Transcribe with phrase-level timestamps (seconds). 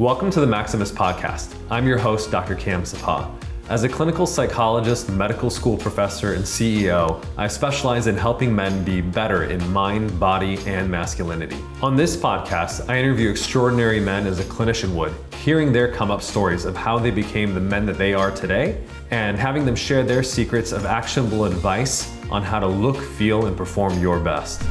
[0.00, 1.54] Welcome to the Maximus Podcast.
[1.70, 2.54] I'm your host, Dr.
[2.54, 3.30] Cam Sepah.
[3.68, 9.02] As a clinical psychologist, medical school professor, and CEO, I specialize in helping men be
[9.02, 11.58] better in mind, body, and masculinity.
[11.82, 16.22] On this podcast, I interview extraordinary men as a clinician would, hearing their come up
[16.22, 20.02] stories of how they became the men that they are today, and having them share
[20.02, 24.62] their secrets of actionable advice on how to look, feel, and perform your best.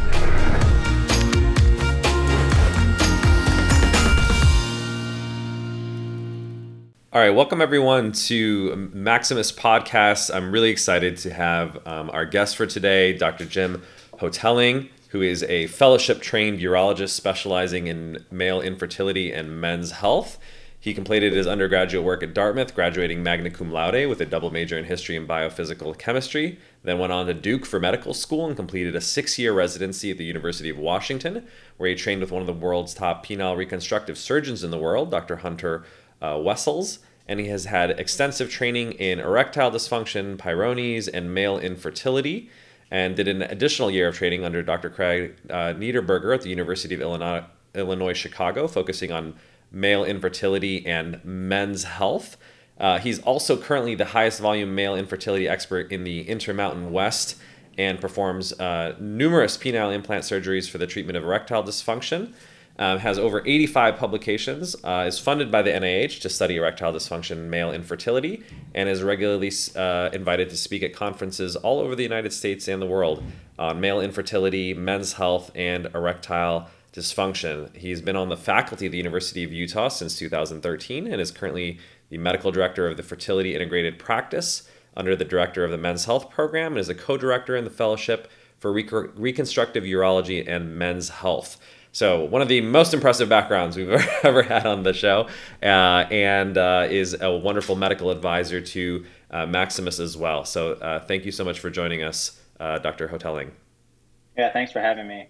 [7.11, 10.31] All right, welcome everyone to Maximus Podcast.
[10.31, 13.45] I'm really excited to have um, our guest for today, Dr.
[13.45, 13.81] Jim
[14.19, 20.37] Hotaling, who is a fellowship trained urologist specializing in male infertility and men's health.
[20.79, 24.78] He completed his undergraduate work at Dartmouth, graduating magna cum laude with a double major
[24.78, 26.59] in history and biophysical chemistry.
[26.83, 30.19] Then went on to Duke for medical school and completed a six year residency at
[30.19, 31.47] the University of Washington,
[31.78, 35.09] where he trained with one of the world's top penile reconstructive surgeons in the world,
[35.09, 35.38] Dr.
[35.38, 35.83] Hunter
[36.22, 42.50] uh, Wessells, and he has had extensive training in erectile dysfunction, Peyronie's, and male infertility,
[42.92, 44.90] and did an additional year of training under Dr.
[44.90, 47.44] Craig uh, Niederberger at the University of Illinois,
[47.75, 49.36] Illinois, Chicago, focusing on
[49.72, 52.36] male infertility and men's health.
[52.80, 57.36] Uh, he's also currently the highest volume male infertility expert in the Intermountain West
[57.78, 62.34] and performs uh, numerous penile implant surgeries for the treatment of erectile dysfunction
[62.80, 67.49] um, has over 85 publications, uh, is funded by the NIH to study erectile dysfunction
[67.49, 68.41] male infertility,
[68.73, 72.81] and is regularly uh, invited to speak at conferences all over the United States and
[72.81, 73.22] the world
[73.59, 77.75] on male infertility, men's health, and erectile dysfunction.
[77.75, 81.80] He's been on the faculty of the University of Utah since 2013 and is currently
[82.09, 86.30] the medical director of the Fertility Integrated Practice under the director of the Men's Health
[86.30, 91.57] Program and is a co director in the Fellowship for Reconstructive Urology and Men's Health.
[91.92, 93.90] So one of the most impressive backgrounds we've
[94.23, 95.28] ever had on the show,
[95.62, 100.46] uh, and uh, is a wonderful medical advisor to uh, Maximus as well.
[100.46, 103.08] So uh, thank you so much for joining us, uh, Dr.
[103.08, 103.52] Hotaling.
[104.38, 105.30] Yeah, thanks for having me.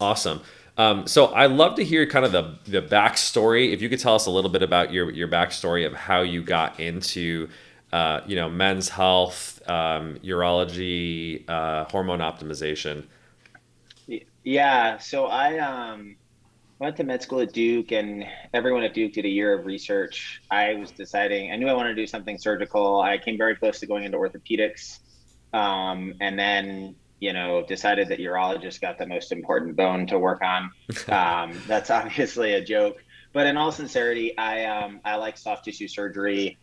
[0.00, 0.40] Awesome.
[0.78, 3.72] Um, so I love to hear kind of the the backstory.
[3.72, 6.42] If you could tell us a little bit about your your backstory of how you
[6.42, 7.48] got into
[7.92, 11.44] uh, you know men's health, um, urology,
[11.90, 13.04] hormone optimization.
[14.44, 16.16] Yeah, so I um,
[16.78, 18.24] went to med school at Duke, and
[18.54, 20.40] everyone at Duke did a year of research.
[20.50, 23.00] I was deciding, I knew I wanted to do something surgical.
[23.00, 25.00] I came very close to going into orthopedics,
[25.52, 30.42] um, and then you know decided that urologist got the most important bone to work
[30.42, 30.70] on.
[31.08, 35.88] Um, that's obviously a joke, but in all sincerity, I um, I like soft tissue
[35.88, 36.58] surgery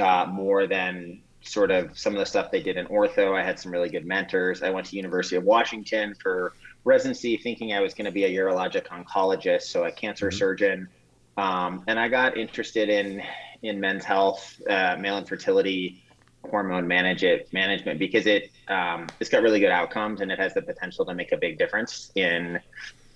[0.00, 3.38] uh, more than sort of some of the stuff they did in ortho.
[3.38, 4.62] I had some really good mentors.
[4.62, 6.54] I went to University of Washington for
[6.84, 10.38] residency thinking I was going to be a urologic oncologist, so a cancer mm-hmm.
[10.38, 10.88] surgeon.
[11.36, 13.22] Um, and I got interested in
[13.62, 16.02] in men's health, uh, male infertility,
[16.48, 20.54] hormone manage it, management because it um, it's got really good outcomes and it has
[20.54, 22.60] the potential to make a big difference in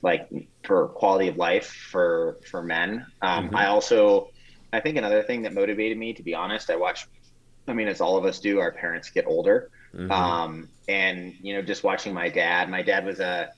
[0.02, 0.28] like
[0.62, 3.06] for quality of life for for men.
[3.22, 3.56] Um, mm-hmm.
[3.56, 4.30] I also
[4.72, 7.06] I think another thing that motivated me, to be honest, I watched.
[7.66, 10.10] I mean, as all of us do, our parents get older, Mm-hmm.
[10.10, 12.68] Um, and you know, just watching my dad.
[12.68, 13.52] My dad was a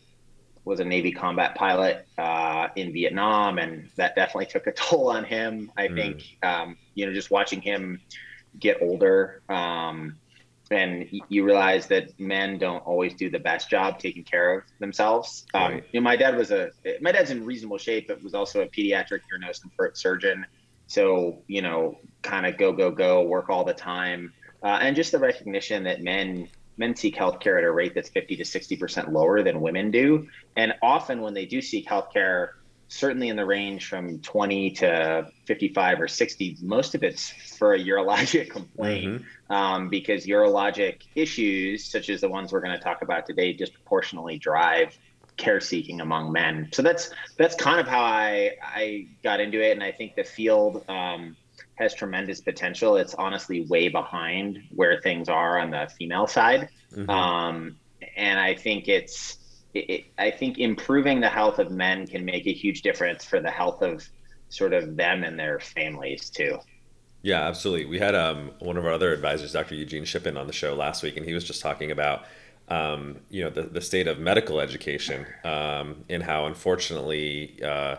[0.64, 5.24] was a Navy combat pilot uh, in Vietnam, and that definitely took a toll on
[5.24, 5.70] him.
[5.76, 5.94] I mm.
[5.94, 8.00] think um, you know, just watching him
[8.58, 10.16] get older, um,
[10.70, 15.47] and you realize that men don't always do the best job taking care of themselves.
[15.54, 15.84] Um, right.
[15.92, 16.70] You know, my dad was a
[17.00, 20.44] my dad's in reasonable shape, but was also a pediatric ear, nose, and throat surgeon.
[20.86, 24.32] So you know, kind of go go go, work all the time
[24.66, 28.34] uh, and just the recognition that men men seek healthcare at a rate that's 50
[28.37, 32.49] to 60 percent lower than women do, and often when they do seek healthcare,
[32.88, 37.78] certainly in the range from 20 to 55 or 60, most of it's for a
[37.78, 39.53] urologic complaint, mm-hmm.
[39.53, 44.37] um, because urologic issues such as the ones we're going to talk about today disproportionately
[44.37, 44.98] drive
[45.37, 46.69] care seeking among men.
[46.72, 50.25] So that's that's kind of how I I got into it, and I think the
[50.25, 50.84] field.
[50.89, 51.36] Um,
[51.76, 52.96] has tremendous potential.
[52.96, 56.68] It's honestly way behind where things are on the female side.
[56.92, 57.08] Mm-hmm.
[57.08, 57.76] Um,
[58.16, 59.38] and I think it's,
[59.74, 63.50] it, I think improving the health of men can make a huge difference for the
[63.50, 64.08] health of
[64.48, 66.58] sort of them and their families too.
[67.22, 67.86] Yeah, absolutely.
[67.86, 69.74] We had um, one of our other advisors, Dr.
[69.74, 72.24] Eugene Shippen, on the show last week, and he was just talking about
[72.68, 77.96] um, you know the, the state of medical education um, and how unfortunately uh,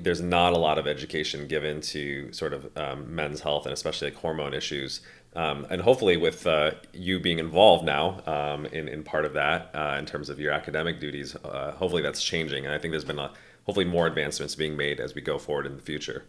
[0.00, 4.10] there's not a lot of education given to sort of um, men's health and especially
[4.10, 5.00] like hormone issues.
[5.34, 9.70] Um, and hopefully, with uh, you being involved now um, in, in part of that,
[9.74, 12.66] uh, in terms of your academic duties, uh, hopefully that's changing.
[12.66, 13.32] And I think there's been a
[13.64, 16.24] hopefully more advancements being made as we go forward in the future.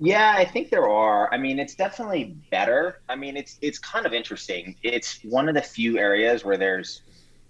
[0.00, 1.32] Yeah, I think there are.
[1.32, 3.00] I mean, it's definitely better.
[3.08, 4.74] I mean, it's it's kind of interesting.
[4.82, 7.02] It's one of the few areas where there's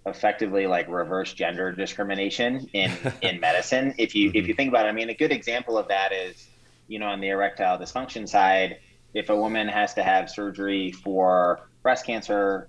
[0.06, 2.92] effectively like reverse gender discrimination in
[3.22, 3.94] in medicine.
[3.98, 4.38] If you mm-hmm.
[4.38, 6.48] if you think about it, I mean, a good example of that is,
[6.88, 8.78] you know, on the erectile dysfunction side,
[9.14, 12.68] if a woman has to have surgery for breast cancer,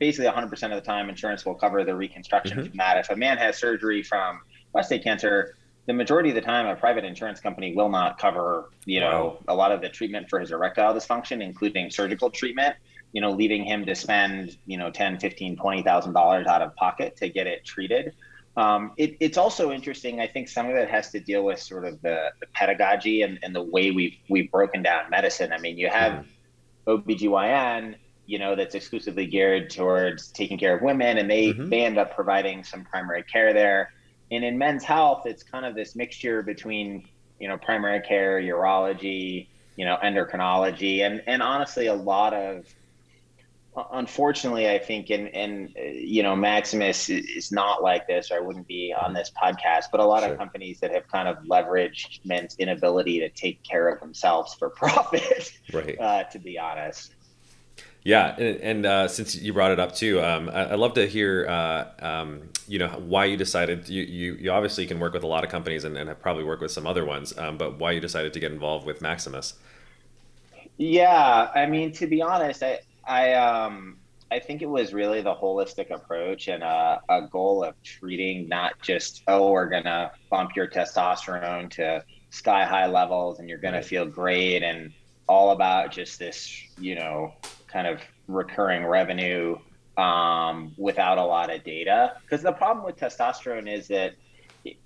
[0.00, 2.68] basically 100% of the time, insurance will cover the reconstruction mm-hmm.
[2.68, 2.96] from that.
[2.96, 4.40] If a man has surgery from
[4.72, 5.54] prostate cancer,
[5.86, 9.54] the majority of the time, a private insurance company will not cover, you know, wow.
[9.54, 12.74] a lot of the treatment for his erectile dysfunction, including surgical treatment.
[13.14, 16.76] You know, leaving him to spend, you know, ten, fifteen, twenty thousand dollars out of
[16.76, 18.12] pocket to get it treated.
[18.56, 20.20] Um, it, it's also interesting.
[20.20, 23.38] I think some of it has to deal with sort of the, the pedagogy and,
[23.42, 25.52] and, the way we've we've broken down medicine.
[25.52, 26.24] I mean, you have
[26.86, 27.04] mm.
[27.04, 27.96] OBGYN,
[28.26, 31.70] you know, that's exclusively geared towards taking care of women, and they mm-hmm.
[31.70, 33.90] they end up providing some primary care there
[34.30, 37.08] and in men's health, it's kind of this mixture between,
[37.38, 42.66] you know, primary care, urology, you know, endocrinology, and and honestly, a lot of
[43.92, 48.66] unfortunately, I think, and and you know, Maximus is not like this, or I wouldn't
[48.66, 49.86] be on this podcast.
[49.90, 50.32] But a lot sure.
[50.32, 54.70] of companies that have kind of leveraged men's inability to take care of themselves for
[54.76, 55.98] profit, right?
[55.98, 57.14] Uh, to be honest.
[58.04, 61.06] Yeah, and, and uh, since you brought it up too, um, I, would love to
[61.06, 63.88] hear, uh, um, you know, why you decided.
[63.88, 66.44] You, you, you obviously can work with a lot of companies and, and have probably
[66.44, 69.54] worked with some other ones, um, but why you decided to get involved with Maximus?
[70.76, 73.98] Yeah, I mean, to be honest, I I um
[74.30, 78.80] I think it was really the holistic approach and a, a goal of treating not
[78.82, 84.06] just oh we're gonna bump your testosterone to sky high levels and you're gonna feel
[84.06, 84.92] great and
[85.28, 87.32] all about just this you know
[87.66, 89.56] kind of recurring revenue
[89.96, 92.14] um, without a lot of data.
[92.22, 94.14] Because the problem with testosterone is that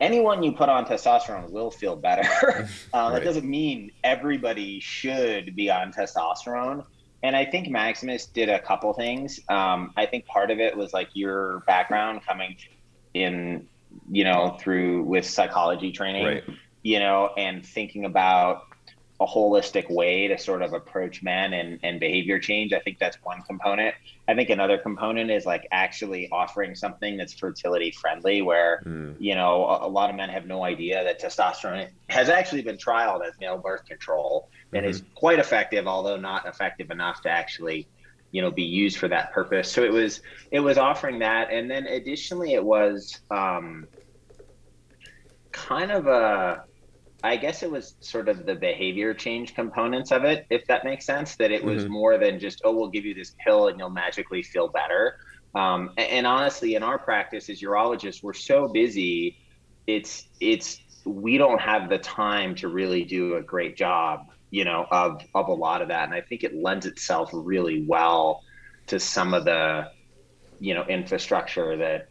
[0.00, 2.28] anyone you put on testosterone will feel better.
[2.94, 3.12] uh, right.
[3.14, 6.84] That doesn't mean everybody should be on testosterone.
[7.22, 9.40] And I think Maximus did a couple things.
[9.48, 12.56] Um, I think part of it was like your background coming
[13.14, 13.66] in,
[14.10, 16.44] you know, through with psychology training, right.
[16.82, 18.67] you know, and thinking about
[19.20, 22.72] a holistic way to sort of approach men and, and behavior change.
[22.72, 23.96] I think that's one component.
[24.28, 29.16] I think another component is like actually offering something that's fertility friendly, where, mm.
[29.18, 32.76] you know, a, a, lot of men have no idea that testosterone has actually been
[32.76, 34.90] trialed as male birth control and mm-hmm.
[34.90, 37.88] is quite effective, although not effective enough to actually,
[38.30, 39.68] you know, be used for that purpose.
[39.68, 40.22] So it was,
[40.52, 41.50] it was offering that.
[41.50, 43.88] And then additionally, it was um,
[45.50, 46.67] kind of a,
[47.24, 51.04] I guess it was sort of the behavior change components of it, if that makes
[51.04, 51.34] sense.
[51.36, 51.92] That it was mm-hmm.
[51.92, 55.18] more than just, oh, we'll give you this pill and you'll magically feel better.
[55.54, 59.38] Um, and, and, honestly, in our practice as urologists, we're so busy.
[59.86, 64.86] It's it's we don't have the time to really do a great job, you know,
[64.90, 66.04] of of a lot of that.
[66.04, 68.42] And I think it lends itself really well
[68.88, 69.90] to some of the,
[70.60, 72.08] you know, infrastructure that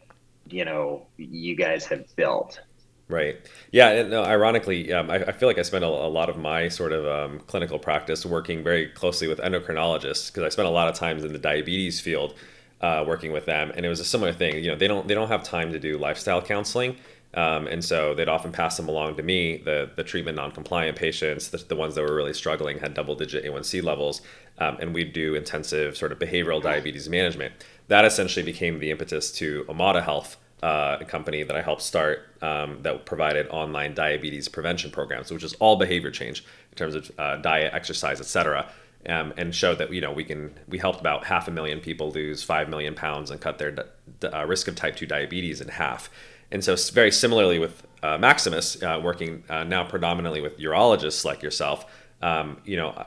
[0.49, 2.59] you know you guys have built.
[3.09, 3.37] Right.
[3.71, 4.03] Yeah.
[4.03, 6.91] no, ironically, um, I, I, feel like I spent a, a lot of my sort
[6.91, 10.95] of um, clinical practice working very closely with endocrinologists because I spent a lot of
[10.95, 12.33] times in the diabetes field
[12.81, 14.55] uh, working with them, and it was a similar thing.
[14.63, 16.97] You know, they don't they don't have time to do lifestyle counseling,
[17.33, 19.57] um, and so they'd often pass them along to me.
[19.57, 23.83] The the treatment non-compliant patients, the, the ones that were really struggling, had double-digit A1C
[23.83, 24.21] levels,
[24.59, 27.53] um, and we'd do intensive sort of behavioral diabetes management.
[27.87, 32.79] That essentially became the impetus to Omada Health uh, company that I helped start um,
[32.81, 37.35] that provided online diabetes prevention programs, which is all behavior change in terms of uh,
[37.37, 38.67] diet, exercise, etc.
[39.07, 42.11] Um, and showed that you know we can we helped about half a million people
[42.11, 43.75] lose five million pounds and cut their
[44.23, 46.09] uh, risk of type two diabetes in half.
[46.51, 51.43] And so very similarly with uh, Maximus, uh, working uh, now predominantly with urologists like
[51.43, 51.85] yourself,
[52.21, 53.05] um, you know,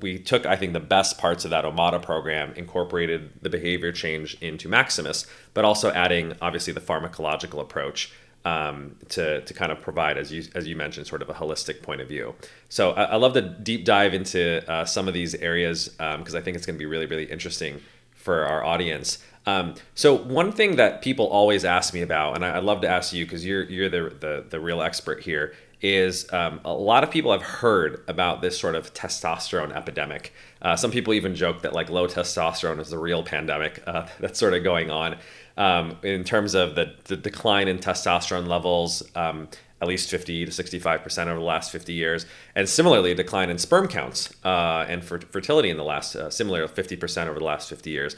[0.00, 4.36] we took, I think, the best parts of that Omada program, incorporated the behavior change
[4.40, 8.12] into Maximus, but also adding, obviously, the pharmacological approach
[8.44, 11.82] um, to, to kind of provide, as you, as you mentioned, sort of a holistic
[11.82, 12.34] point of view.
[12.68, 16.36] So I, I love to deep dive into uh, some of these areas because um,
[16.36, 17.80] I think it's going to be really, really interesting
[18.14, 19.18] for our audience.
[19.46, 22.88] Um, so one thing that people always ask me about, and I, would love to
[22.88, 27.04] ask you because you're you're the, the the real expert here, is um, a lot
[27.04, 30.32] of people have heard about this sort of testosterone epidemic.
[30.60, 34.38] Uh, some people even joke that like low testosterone is the real pandemic uh, that's
[34.38, 35.16] sort of going on
[35.56, 39.02] um, in terms of the, the, decline in testosterone levels.
[39.14, 39.48] Um,
[39.80, 43.58] at least 50 to 65% over the last 50 years, and similarly, a decline in
[43.58, 47.68] sperm counts uh, and for fertility in the last, uh, similar 50% over the last
[47.68, 48.16] 50 years.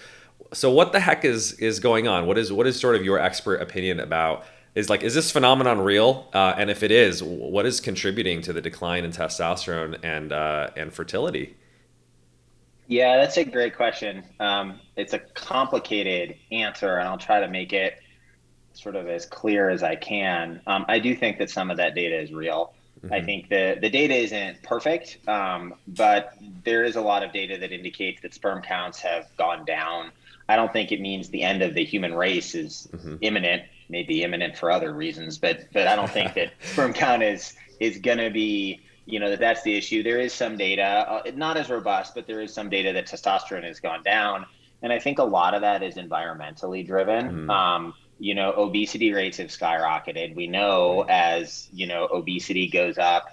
[0.55, 2.27] So, what the heck is is going on?
[2.27, 5.81] What is what is sort of your expert opinion about is like, is this phenomenon
[5.81, 6.29] real?
[6.33, 10.71] Uh, and if it is, what is contributing to the decline in testosterone and uh,
[10.77, 11.57] and fertility?
[12.87, 14.25] Yeah, that's a great question.
[14.41, 18.01] Um, it's a complicated answer, and I'll try to make it
[18.73, 20.61] sort of as clear as I can.
[20.67, 22.75] Um, I do think that some of that data is real.
[23.03, 23.15] Mm-hmm.
[23.15, 27.59] I think the the data isn't perfect, um, but there is a lot of data
[27.59, 30.11] that indicates that sperm counts have gone down.
[30.49, 33.17] I don't think it means the end of the human race is mm-hmm.
[33.21, 33.63] imminent.
[33.91, 37.99] Maybe imminent for other reasons, but but I don't think that sperm count is is
[37.99, 40.03] going to be you know that that's the issue.
[40.03, 43.65] There is some data, uh, not as robust, but there is some data that testosterone
[43.65, 44.47] has gone down,
[44.83, 47.27] and I think a lot of that is environmentally driven.
[47.27, 47.51] Mm-hmm.
[47.51, 50.37] Um, you know, obesity rates have skyrocketed.
[50.37, 53.29] We know as, you know, obesity goes up,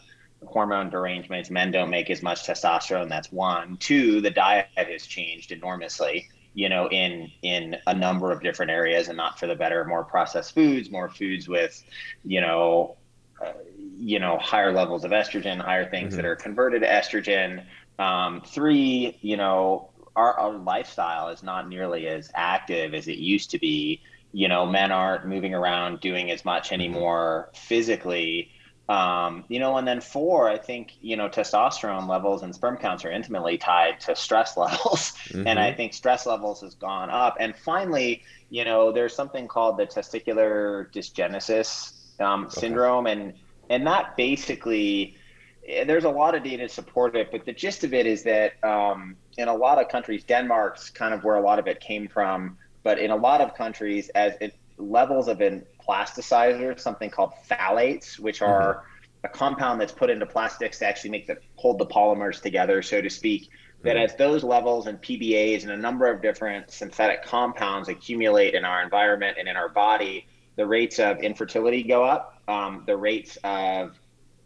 [0.45, 3.09] hormone derangements, men don't make as much testosterone.
[3.09, 3.77] That's one.
[3.77, 9.09] Two, the diet has changed enormously, you know, in in a number of different areas
[9.09, 11.83] and not for the better, more processed foods, more foods with,
[12.25, 12.97] you know,
[13.39, 13.53] uh,
[13.95, 16.15] you know, higher levels of estrogen, higher things mm-hmm.
[16.15, 17.63] that are converted to estrogen.
[17.99, 23.51] Um, three, you know, our, our lifestyle is not nearly as active as it used
[23.51, 28.51] to be you know men aren't moving around doing as much anymore physically
[28.89, 33.03] um, you know and then four i think you know testosterone levels and sperm counts
[33.03, 35.13] are intimately tied to stress levels.
[35.29, 35.47] Mm-hmm.
[35.47, 37.37] and i think stress levels has gone up.
[37.39, 42.61] And finally you know there's something called the testicular dysgenesis um, okay.
[42.61, 43.07] syndrome.
[43.07, 43.33] And
[43.69, 45.15] and that basically
[45.67, 47.31] eh, there's a lot of data to support it.
[47.31, 51.13] But the gist of it is that um, in a lot of countries denmark's kind
[51.13, 52.57] of where a lot of it came from.
[52.83, 58.19] But in a lot of countries, as it levels of an plasticizer, something called phthalates,
[58.19, 59.25] which are mm-hmm.
[59.25, 63.01] a compound that's put into plastics to actually make the hold the polymers together, so
[63.01, 63.49] to speak.
[63.83, 64.05] That mm-hmm.
[64.05, 68.81] as those levels and PBAs and a number of different synthetic compounds accumulate in our
[68.81, 73.99] environment and in our body, the rates of infertility go up, um, the rates of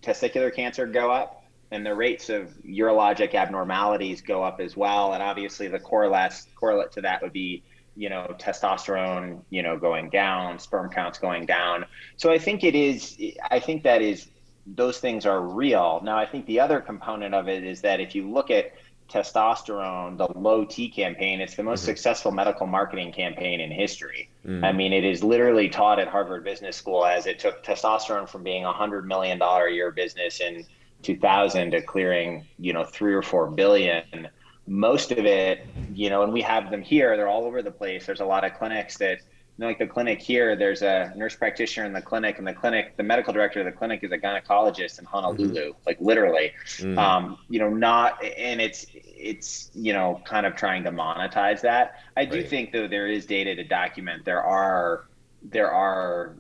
[0.04, 5.14] testicular cancer go up, and the rates of urologic abnormalities go up as well.
[5.14, 7.64] And obviously, the correlate correlate to that would be
[7.96, 11.86] you know testosterone you know going down sperm counts going down
[12.18, 13.18] so i think it is
[13.50, 14.28] i think that is
[14.66, 18.16] those things are real now i think the other component of it is that if
[18.16, 18.74] you look at
[19.10, 21.88] testosterone the low t campaign it's the most mm-hmm.
[21.88, 24.64] successful medical marketing campaign in history mm-hmm.
[24.64, 28.42] i mean it is literally taught at harvard business school as it took testosterone from
[28.42, 30.66] being a hundred million dollar a year business in
[31.04, 34.30] 2000 to clearing you know three or four billion
[34.68, 38.06] most of it, you know, and we have them here, they're all over the place.
[38.06, 41.36] There's a lot of clinics that, you know, like the clinic here, there's a nurse
[41.36, 44.18] practitioner in the clinic, and the clinic, the medical director of the clinic is a
[44.18, 45.80] gynecologist in Honolulu, mm-hmm.
[45.86, 46.54] like literally.
[46.78, 46.98] Mm-hmm.
[46.98, 52.00] Um, you know, not, and it's, it's, you know, kind of trying to monetize that.
[52.16, 52.50] I do right.
[52.50, 55.08] think, though, there is data to document there are,
[55.44, 56.36] there are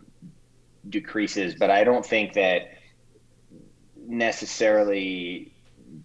[0.89, 2.77] decreases, but I don't think that
[4.07, 5.53] necessarily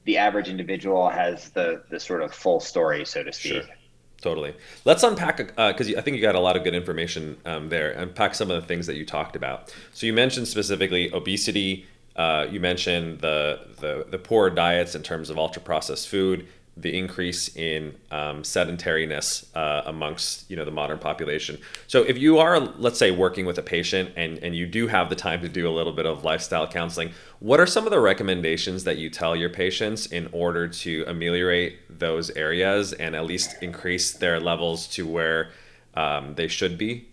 [0.04, 3.64] the average individual has the the sort of full story, so to speak.
[3.64, 3.74] Sure.
[4.20, 4.54] Totally.
[4.84, 7.92] Let's unpack because uh, I think you got a lot of good information um, there.
[7.92, 9.74] Unpack some of the things that you talked about.
[9.92, 11.86] So you mentioned specifically obesity.
[12.16, 16.46] Uh, you mentioned the, the the poor diets in terms of ultra processed food
[16.78, 21.58] the increase in um, sedentariness uh, amongst you know the modern population.
[21.86, 25.08] So if you are let's say working with a patient and and you do have
[25.08, 28.00] the time to do a little bit of lifestyle counseling, what are some of the
[28.00, 33.56] recommendations that you tell your patients in order to ameliorate those areas and at least
[33.62, 35.50] increase their levels to where
[35.94, 37.08] um, they should be?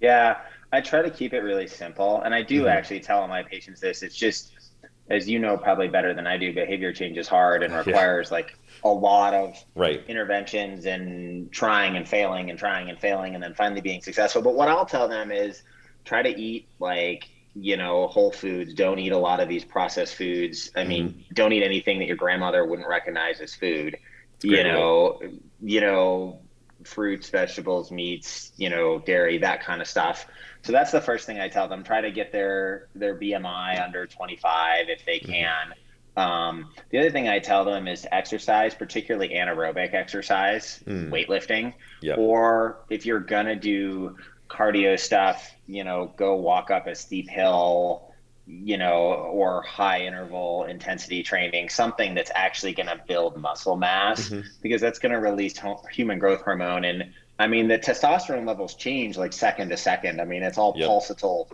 [0.00, 0.38] Yeah,
[0.72, 2.68] I try to keep it really simple, and I do mm-hmm.
[2.68, 4.02] actually tell my patients this.
[4.02, 4.52] It's just
[5.10, 8.36] as you know probably better than I do, behavior change is hard and requires yeah.
[8.36, 10.02] like a lot of right.
[10.08, 14.40] interventions and trying and failing and trying and failing and then finally being successful.
[14.40, 15.62] But what I'll tell them is
[16.04, 18.72] try to eat like you know whole foods.
[18.72, 20.70] Don't eat a lot of these processed foods.
[20.76, 21.34] I mean, mm-hmm.
[21.34, 23.96] don't eat anything that your grandmother wouldn't recognize as food.
[24.42, 25.20] You know,
[25.60, 26.40] you know,
[26.84, 30.26] fruits, vegetables, meats, you know, dairy, that kind of stuff.
[30.62, 31.84] So that's the first thing I tell them.
[31.84, 35.32] Try to get their their BMI under 25 if they mm-hmm.
[35.32, 35.74] can.
[36.16, 41.08] Um, the other thing I tell them is exercise, particularly anaerobic exercise, mm.
[41.08, 42.18] weightlifting, yep.
[42.18, 44.16] or if you're gonna do
[44.50, 48.10] cardio stuff, you know, go walk up a steep hill,
[48.46, 48.96] you know,
[49.32, 54.46] or high interval intensity training, something that's actually going to build muscle mass mm-hmm.
[54.60, 55.54] because that's going to release
[55.92, 56.84] human growth hormone.
[56.84, 60.20] And I mean, the testosterone levels change like second to second.
[60.20, 60.88] I mean, it's all yep.
[60.88, 61.50] pulsatile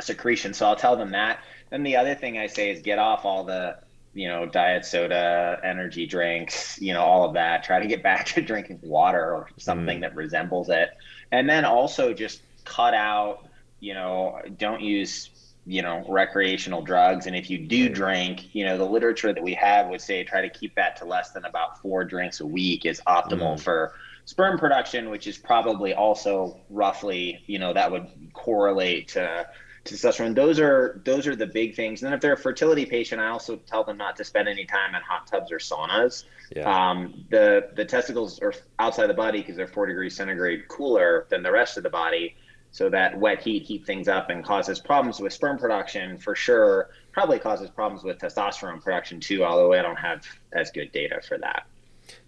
[0.00, 0.52] secretion.
[0.52, 1.44] So I'll tell them that.
[1.70, 3.78] Then the other thing I say is get off all the,
[4.14, 7.62] you know, diet soda, energy drinks, you know, all of that.
[7.62, 10.00] Try to get back to drinking water or something mm.
[10.00, 10.90] that resembles it.
[11.30, 13.46] And then also just cut out
[13.80, 15.30] you know, don't use
[15.66, 19.52] you know recreational drugs and if you do drink you know the literature that we
[19.52, 22.86] have would say try to keep that to less than about four drinks a week
[22.86, 23.60] is optimal mm.
[23.60, 23.92] for
[24.24, 29.46] sperm production which is probably also roughly you know that would correlate to
[29.84, 30.34] testosterone.
[30.34, 32.02] Those are those are the big things.
[32.02, 34.64] And then if they're a fertility patient i also tell them not to spend any
[34.64, 36.24] time in hot tubs or saunas.
[36.54, 36.90] Yeah.
[36.90, 41.42] um, the the testicles are outside the body because they're four degrees centigrade cooler than
[41.42, 42.36] the rest of the body.
[42.72, 46.90] So that wet heat heat things up and causes problems with sperm production for sure.
[47.12, 51.38] Probably causes problems with testosterone production too although i don't have as good data for
[51.38, 51.66] that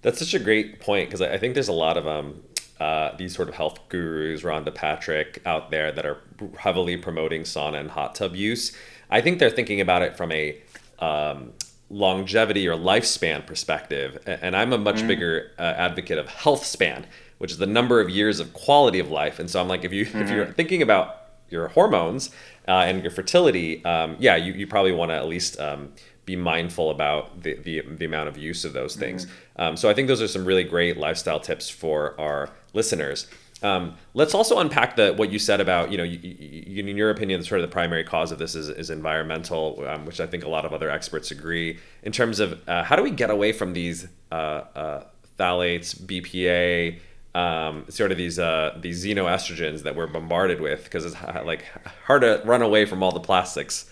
[0.02, 2.42] that's such a great point because I think there's a lot of um,
[2.80, 6.18] uh, these sort of health gurus, Rhonda Patrick, out there that are
[6.58, 8.76] heavily promoting sauna and hot tub use.
[9.10, 10.60] I think they're thinking about it from a
[10.98, 11.52] um,
[11.90, 15.08] longevity or lifespan perspective, and I'm a much mm.
[15.08, 17.06] bigger uh, advocate of health span
[17.42, 19.40] which is the number of years of quality of life.
[19.40, 20.18] And so I'm like, if you mm-hmm.
[20.20, 20.52] if you're mm-hmm.
[20.52, 22.30] thinking about your hormones
[22.68, 25.92] uh, and your fertility, um, yeah, you, you probably want to at least um,
[26.32, 29.26] be mindful about the, the, the amount of use of those things.
[29.26, 29.62] Mm-hmm.
[29.62, 33.26] Um, so I think those are some really great lifestyle tips for our listeners.
[33.62, 37.10] Um, let's also unpack the what you said about you know you, you, in your
[37.10, 40.42] opinion sort of the primary cause of this is, is environmental, um, which I think
[40.42, 41.78] a lot of other experts agree.
[42.02, 45.04] In terms of uh, how do we get away from these uh, uh,
[45.38, 46.98] phthalates, BPA,
[47.36, 51.64] um, sort of these uh, these xenoestrogens that we're bombarded with because it's like
[52.06, 53.88] hard to run away from all the plastics.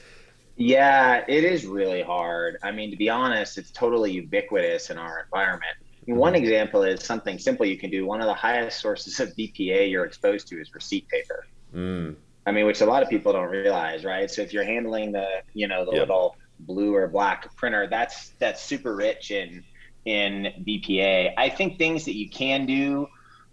[0.60, 2.58] Yeah, it is really hard.
[2.62, 5.72] I mean, to be honest, it's totally ubiquitous in our environment.
[5.80, 6.42] I mean, one mm-hmm.
[6.42, 8.04] example is something simple you can do.
[8.04, 11.46] One of the highest sources of BPA you're exposed to is receipt paper.
[11.74, 12.14] Mm.
[12.44, 14.30] I mean, which a lot of people don't realize, right?
[14.30, 16.00] So if you're handling the, you know, the yep.
[16.00, 19.64] little blue or black printer, that's that's super rich in
[20.04, 21.32] in BPA.
[21.38, 23.08] I think things that you can do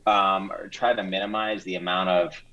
[0.05, 2.43] um, or try to minimize the amount of,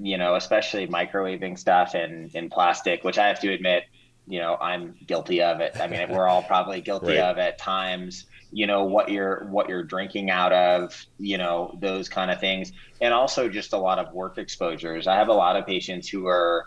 [0.00, 3.84] you know, especially microwaving stuff in, in plastic, which I have to admit,
[4.26, 5.76] you know, I'm guilty of it.
[5.80, 7.18] I mean, we're all probably guilty right.
[7.18, 12.08] of at times, you know, what you're, what you're drinking out of, you know, those
[12.08, 12.72] kind of things.
[13.00, 15.06] And also just a lot of work exposures.
[15.06, 16.66] I have a lot of patients who are,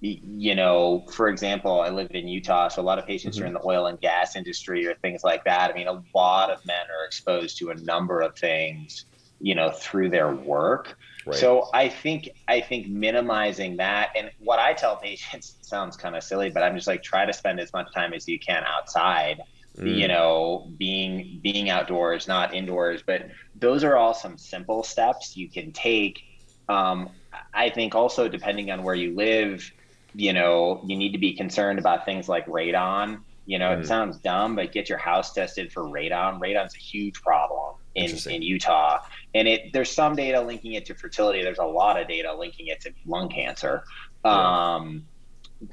[0.00, 3.44] you know, for example, I live in Utah, so a lot of patients mm-hmm.
[3.44, 5.70] are in the oil and gas industry or things like that.
[5.70, 9.06] I mean, a lot of men are exposed to a number of things
[9.40, 10.96] you know through their work
[11.28, 11.38] right.
[11.38, 16.22] so i think i think minimizing that and what i tell patients sounds kind of
[16.22, 19.40] silly but i'm just like try to spend as much time as you can outside
[19.76, 19.96] mm.
[19.96, 25.48] you know being being outdoors not indoors but those are all some simple steps you
[25.48, 26.22] can take
[26.68, 27.08] um,
[27.54, 29.70] i think also depending on where you live
[30.14, 33.80] you know you need to be concerned about things like radon you know, mm.
[33.80, 36.38] it sounds dumb, but get your house tested for radon.
[36.38, 39.00] Radon's a huge problem in, in Utah.
[39.34, 41.42] And it there's some data linking it to fertility.
[41.42, 43.84] There's a lot of data linking it to lung cancer.
[44.24, 45.06] Um,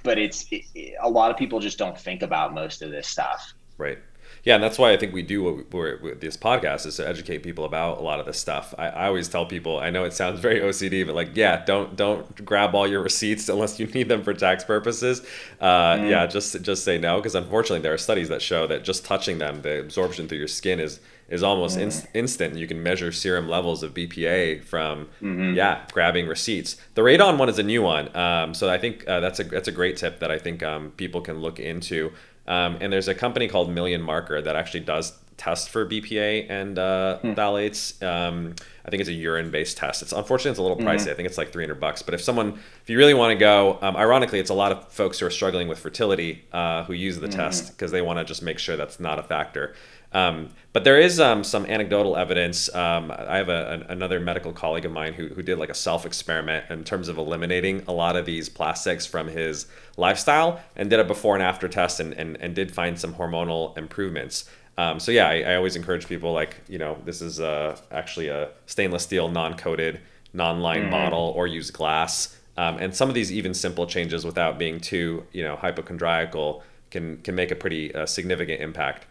[0.03, 3.53] but it's it, a lot of people just don't think about most of this stuff.
[3.77, 3.99] Right
[4.43, 7.07] yeah, and that's why I think we do what we're, with this podcast is to
[7.07, 8.75] educate people about a lot of this stuff.
[8.77, 11.95] I, I always tell people, I know it sounds very OCD, but like, yeah, don't
[11.95, 15.21] don't grab all your receipts unless you need them for tax purposes.
[15.59, 16.09] Uh, mm.
[16.09, 19.39] Yeah, just just say no because unfortunately there are studies that show that just touching
[19.39, 22.05] them, the absorption through your skin is is almost mm.
[22.13, 22.55] instant.
[22.55, 25.55] You can measure serum levels of BPA from mm-hmm.
[25.55, 26.77] yeah grabbing receipts.
[26.93, 29.67] The radon one is a new one, um, so I think uh, that's a that's
[29.67, 32.11] a great tip that I think um, people can look into.
[32.47, 36.79] Um, and there's a company called Million Marker that actually does test for BPA and
[36.79, 37.31] uh, hmm.
[37.31, 38.01] phthalates.
[38.01, 38.55] Um,
[38.85, 40.01] I think it's a urine-based test.
[40.01, 41.01] It's unfortunately it's a little pricey.
[41.01, 41.09] Mm-hmm.
[41.09, 42.01] I think it's like 300 bucks.
[42.01, 44.87] But if someone, if you really want to go, um, ironically, it's a lot of
[44.91, 47.37] folks who are struggling with fertility uh, who use the mm-hmm.
[47.37, 49.73] test because they want to just make sure that's not a factor.
[50.15, 52.73] Um, but there is um, some anecdotal evidence.
[52.73, 55.73] Um, I have a, an, another medical colleague of mine who, who did like a
[55.73, 60.89] self experiment in terms of eliminating a lot of these plastics from his lifestyle and
[60.89, 64.49] did a before and after test and, and, and did find some hormonal improvements.
[64.77, 68.27] Um, so yeah, I, I, always encourage people like, you know, this is uh, actually
[68.27, 70.01] a stainless steel non-coated,
[70.33, 70.91] non-lined mm-hmm.
[70.91, 72.37] bottle or use glass.
[72.57, 77.17] Um, and some of these even simple changes without being too, you know, hypochondriacal can,
[77.17, 79.07] can make a pretty uh, significant impact.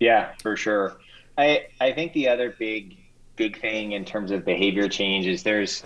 [0.00, 0.98] Yeah, for sure.
[1.36, 2.96] I I think the other big
[3.36, 5.84] big thing in terms of behavior change is there's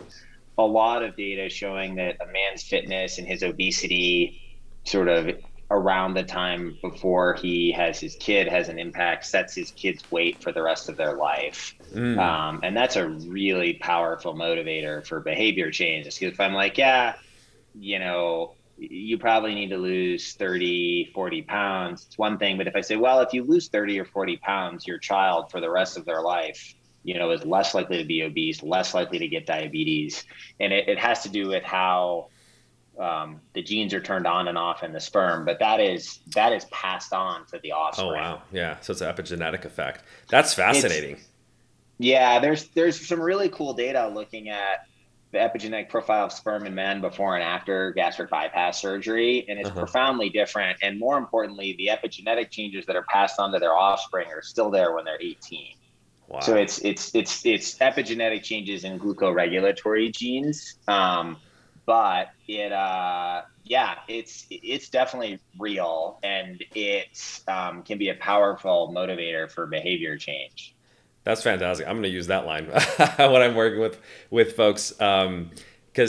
[0.58, 4.40] a lot of data showing that a man's fitness and his obesity
[4.84, 5.30] sort of
[5.70, 10.42] around the time before he has his kid has an impact sets his kid's weight
[10.42, 12.18] for the rest of their life mm.
[12.18, 17.14] um, and that's a really powerful motivator for behavior change because if i'm like yeah
[17.74, 22.04] you know you probably need to lose 30, 40 pounds.
[22.06, 22.58] It's one thing.
[22.58, 25.60] But if I say, well, if you lose 30 or 40 pounds, your child for
[25.60, 29.18] the rest of their life you know, is less likely to be obese, less likely
[29.18, 30.24] to get diabetes.
[30.60, 32.28] And it, it has to do with how
[32.98, 36.52] um, the genes are turned on and off in the sperm, but that is that
[36.52, 38.10] is passed on to the offspring.
[38.10, 38.78] Oh wow, yeah.
[38.80, 40.04] So it's an epigenetic effect.
[40.28, 41.16] That's fascinating.
[41.16, 41.28] It's,
[41.98, 44.86] yeah, there's there's some really cool data looking at
[45.32, 49.70] the epigenetic profile of sperm in men before and after gastric bypass surgery, and it's
[49.70, 49.78] uh-huh.
[49.78, 50.78] profoundly different.
[50.82, 54.70] And more importantly, the epigenetic changes that are passed on to their offspring are still
[54.70, 55.74] there when they're 18.
[56.28, 56.40] Wow.
[56.40, 60.78] So it's it's it's it's epigenetic changes in glucoregulatory genes.
[60.86, 61.38] Um,
[61.84, 68.92] but it uh yeah it's it's definitely real and it um, can be a powerful
[68.94, 70.74] motivator for behavior change
[71.24, 72.66] that's fantastic i'm going to use that line
[73.16, 75.50] when i'm working with with folks because um,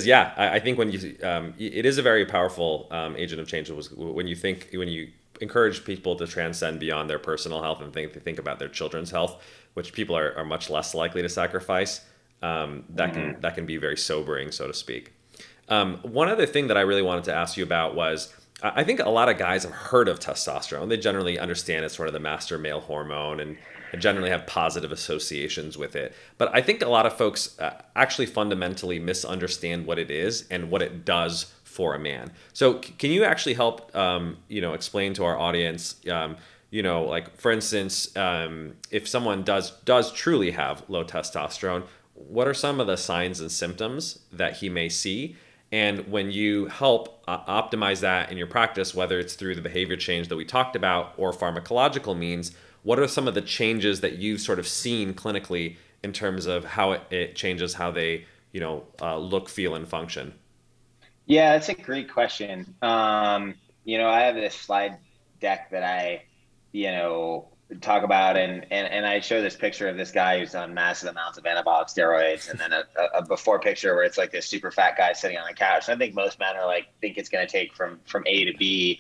[0.03, 3.47] yeah I, I, think when you um, it is a very powerful um, agent of
[3.47, 7.93] change when you think when you encourage people to transcend beyond their personal health and
[7.93, 12.01] think think about their children's health which people are, are much less likely to sacrifice
[12.41, 13.31] um, that mm-hmm.
[13.31, 15.13] can that can be very sobering so to speak
[15.69, 19.01] um, one other thing that I really wanted to ask you about was I think
[19.01, 20.87] a lot of guys have heard of testosterone.
[20.87, 23.57] They generally understand it's sort of the master male hormone and
[23.99, 26.13] generally have positive associations with it.
[26.37, 30.69] But I think a lot of folks uh, actually fundamentally misunderstand what it is and
[30.69, 32.31] what it does for a man.
[32.53, 36.37] So can you actually help, um, you know, explain to our audience, um,
[36.69, 42.47] you know, like for instance, um, if someone does does truly have low testosterone, what
[42.47, 45.35] are some of the signs and symptoms that he may see?
[45.71, 49.95] And when you help uh, optimize that in your practice, whether it's through the behavior
[49.95, 52.51] change that we talked about or pharmacological means,
[52.83, 56.65] what are some of the changes that you've sort of seen clinically in terms of
[56.65, 60.33] how it, it changes how they, you know, uh, look, feel, and function?
[61.25, 62.75] Yeah, that's a great question.
[62.81, 64.97] Um, you know, I have this slide
[65.39, 66.23] deck that I,
[66.73, 67.47] you know,
[67.81, 71.09] talk about and, and and I show this picture of this guy who's on massive
[71.09, 72.83] amounts of anabolic steroids and then a,
[73.15, 75.87] a, before picture where it's like this super fat guy sitting on a couch.
[75.87, 78.45] And I think most men are like think it's going to take from from A
[78.45, 78.99] to B.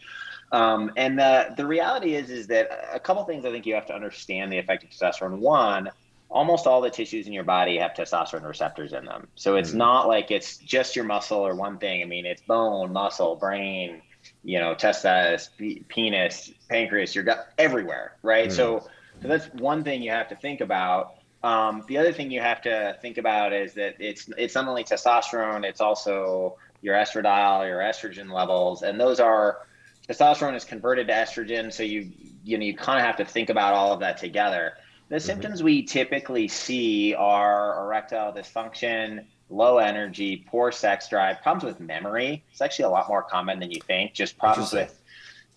[0.53, 3.87] Um, and the the reality is is that a couple things I think you have
[3.87, 5.39] to understand the effect of testosterone.
[5.39, 5.89] One,
[6.29, 9.27] almost all the tissues in your body have testosterone receptors in them.
[9.35, 9.79] So it's mm-hmm.
[9.79, 12.03] not like it's just your muscle or one thing.
[12.03, 14.03] I mean, it's bone, muscle, brain,
[14.43, 15.49] you know, testis,
[15.87, 18.49] penis, pancreas, your gut, everywhere, right?
[18.49, 18.55] Mm.
[18.55, 18.87] So,
[19.23, 21.15] so that's one thing you have to think about.
[21.43, 24.83] Um, the other thing you have to think about is that it's it's not only
[24.83, 29.59] testosterone, it's also your estradiol, your estrogen levels, and those are
[30.07, 31.71] testosterone is converted to estrogen.
[31.71, 32.11] So you
[32.43, 34.73] you know you kind of have to think about all of that together.
[35.09, 35.25] The mm-hmm.
[35.25, 42.43] symptoms we typically see are erectile dysfunction, low energy, poor sex drive, problems with memory.
[42.51, 44.13] It's actually a lot more common than you think.
[44.13, 44.99] Just problems with,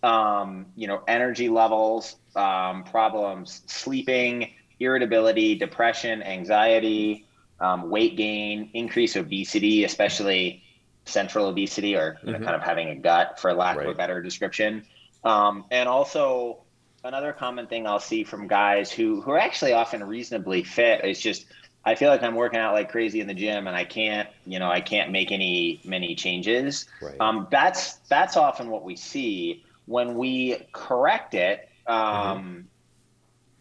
[0.02, 7.26] um, you know, energy levels, um, problems sleeping, irritability, depression, anxiety,
[7.60, 10.62] um, weight gain, increased obesity, especially
[11.06, 12.42] central obesity or mm-hmm.
[12.44, 13.86] kind of having a gut, for lack right.
[13.86, 14.84] of a better description.
[15.24, 16.62] Um, and also,
[17.04, 21.20] another common thing I'll see from guys who who are actually often reasonably fit is
[21.20, 21.46] just
[21.84, 24.58] I feel like I'm working out like crazy in the gym and I can't, you
[24.58, 26.86] know, I can't make any many changes.
[27.00, 27.16] Right.
[27.20, 31.68] Um, that's that's often what we see when we correct it.
[31.86, 32.60] Um, mm-hmm.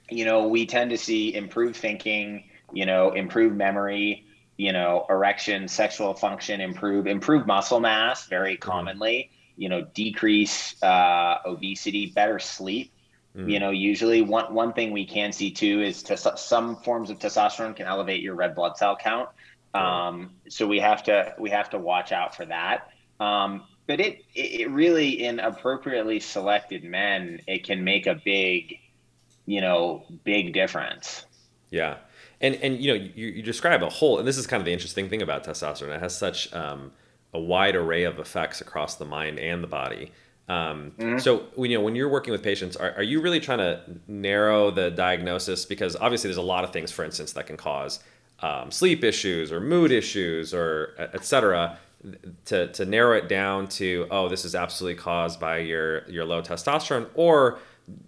[0.10, 4.26] You know, we tend to see improved thinking, you know, improved memory,
[4.58, 8.70] you know, erection, sexual function, improve, improve muscle mass, very mm-hmm.
[8.70, 9.30] commonly.
[9.30, 9.62] Mm-hmm.
[9.62, 12.91] You know, decrease uh, obesity, better sleep.
[13.38, 13.52] Mm.
[13.52, 17.20] You know, usually one one thing we can see too is to, some forms of
[17.20, 19.30] testosterone can elevate your red blood cell count.
[19.74, 22.89] Um, so we have to we have to watch out for that.
[23.20, 28.80] Um, but it it really in appropriately selected men, it can make a big,
[29.46, 31.26] you know, big difference.
[31.72, 31.98] Yeah,
[32.41, 34.74] and and you know you, you describe a whole, and this is kind of the
[34.74, 35.95] interesting thing about testosterone.
[35.95, 36.91] It has such um,
[37.34, 40.12] a wide array of effects across the mind and the body.
[40.48, 41.17] Um, mm-hmm.
[41.17, 43.82] So when you know when you're working with patients, are, are you really trying to
[44.08, 45.65] narrow the diagnosis?
[45.65, 48.00] Because obviously there's a lot of things, for instance, that can cause
[48.41, 51.80] um, sleep issues or mood issues or etc.
[52.45, 56.41] To to narrow it down to oh this is absolutely caused by your your low
[56.43, 57.58] testosterone, or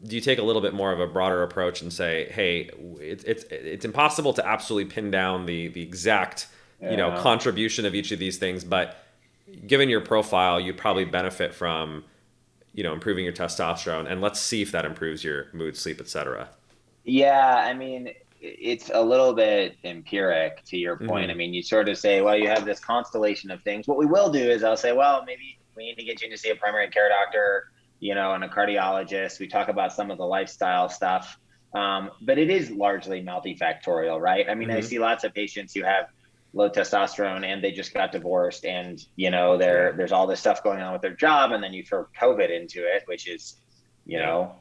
[0.03, 3.23] do you take a little bit more of a broader approach and say hey it's
[3.23, 6.47] it's it's impossible to absolutely pin down the the exact
[6.81, 6.91] yeah.
[6.91, 8.97] you know contribution of each of these things, but
[9.65, 12.03] given your profile, you probably benefit from
[12.73, 16.47] you know improving your testosterone and let's see if that improves your mood sleep etc
[17.05, 21.31] yeah i mean it's a little bit empiric to your point mm-hmm.
[21.31, 24.05] i mean you sort of say well you have this constellation of things what we
[24.05, 26.55] will do is i'll say well maybe we need to get you to see a
[26.55, 30.89] primary care doctor you know and a cardiologist we talk about some of the lifestyle
[30.89, 31.39] stuff
[31.73, 34.49] Um, but it is largely multifactorial, right?
[34.49, 34.77] I mean, mm-hmm.
[34.77, 36.05] I see lots of patients who have
[36.53, 40.63] low testosterone and they just got divorced and you know there there's all this stuff
[40.63, 43.57] going on with their job and then you throw covid into it which is
[44.05, 44.55] you know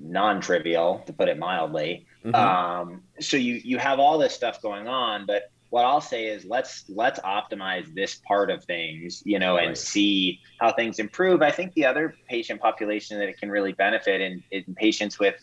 [0.00, 2.34] non-trivial to put it mildly mm-hmm.
[2.34, 6.44] um, so you you have all this stuff going on but what i'll say is
[6.44, 9.78] let's let's optimize this part of things you know and right.
[9.78, 14.20] see how things improve i think the other patient population that it can really benefit
[14.20, 15.34] in, in patients with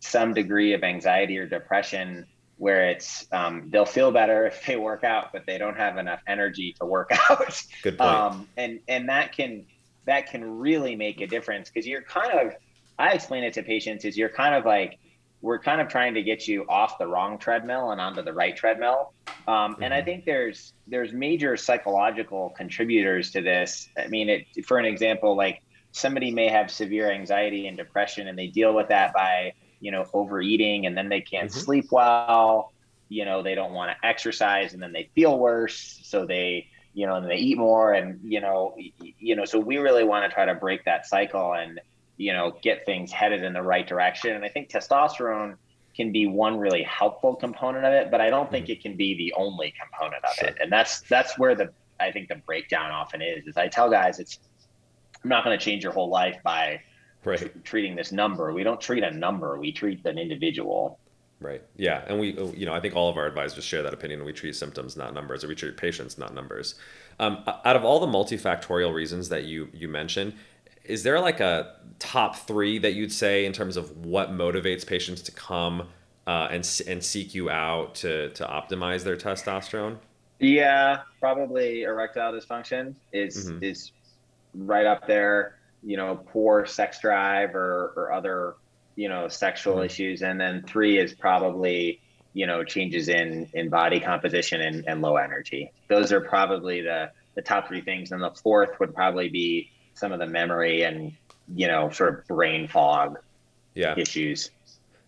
[0.00, 2.26] some degree of anxiety or depression
[2.58, 6.20] where it's um, they'll feel better if they work out, but they don't have enough
[6.26, 7.62] energy to work out.
[7.82, 8.10] Good point.
[8.10, 9.64] Um, and and that can
[10.04, 12.54] that can really make a difference because you're kind of
[12.98, 14.98] I explain it to patients is you're kind of like
[15.40, 18.56] we're kind of trying to get you off the wrong treadmill and onto the right
[18.56, 19.12] treadmill.
[19.46, 19.82] Um, mm-hmm.
[19.82, 20.06] And I mm-hmm.
[20.06, 23.88] think there's there's major psychological contributors to this.
[23.96, 28.38] I mean, it, for an example, like somebody may have severe anxiety and depression, and
[28.38, 31.60] they deal with that by you know, overeating and then they can't mm-hmm.
[31.60, 32.72] sleep well.
[33.08, 36.00] You know, they don't want to exercise and then they feel worse.
[36.04, 38.76] So they, you know, and they eat more and, you know,
[39.18, 41.80] you know, so we really want to try to break that cycle and,
[42.18, 44.34] you know, get things headed in the right direction.
[44.34, 45.56] And I think testosterone
[45.96, 48.52] can be one really helpful component of it, but I don't mm-hmm.
[48.52, 50.48] think it can be the only component of sure.
[50.48, 50.58] it.
[50.60, 53.46] And that's that's where the I think the breakdown often is.
[53.46, 54.38] Is I tell guys it's
[55.22, 56.80] I'm not going to change your whole life by
[57.24, 57.64] right.
[57.64, 58.52] treating this number.
[58.52, 60.98] We don't treat a number, we treat an individual.
[61.40, 61.62] Right.
[61.76, 62.02] Yeah.
[62.08, 64.24] And we, you know, I think all of our advisors share that opinion.
[64.24, 66.74] We treat symptoms, not numbers, or we treat patients, not numbers.
[67.20, 70.34] Um, out of all the multifactorial reasons that you you mentioned,
[70.88, 75.22] is there like a top three that you'd say in terms of what motivates patients
[75.22, 75.88] to come
[76.26, 79.98] uh, and and seek you out to to optimize their testosterone?
[80.40, 83.62] Yeah, probably erectile dysfunction is mm-hmm.
[83.62, 83.92] is
[84.54, 88.56] right up there you know, poor sex drive or, or other,
[88.96, 89.84] you know, sexual mm-hmm.
[89.84, 90.22] issues.
[90.22, 92.00] And then three is probably,
[92.32, 95.72] you know, changes in, in body composition and, and low energy.
[95.88, 98.12] Those are probably the, the top three things.
[98.12, 101.12] And the fourth would probably be some of the memory and,
[101.54, 103.18] you know, sort of brain fog
[103.74, 103.94] yeah.
[103.96, 104.50] issues.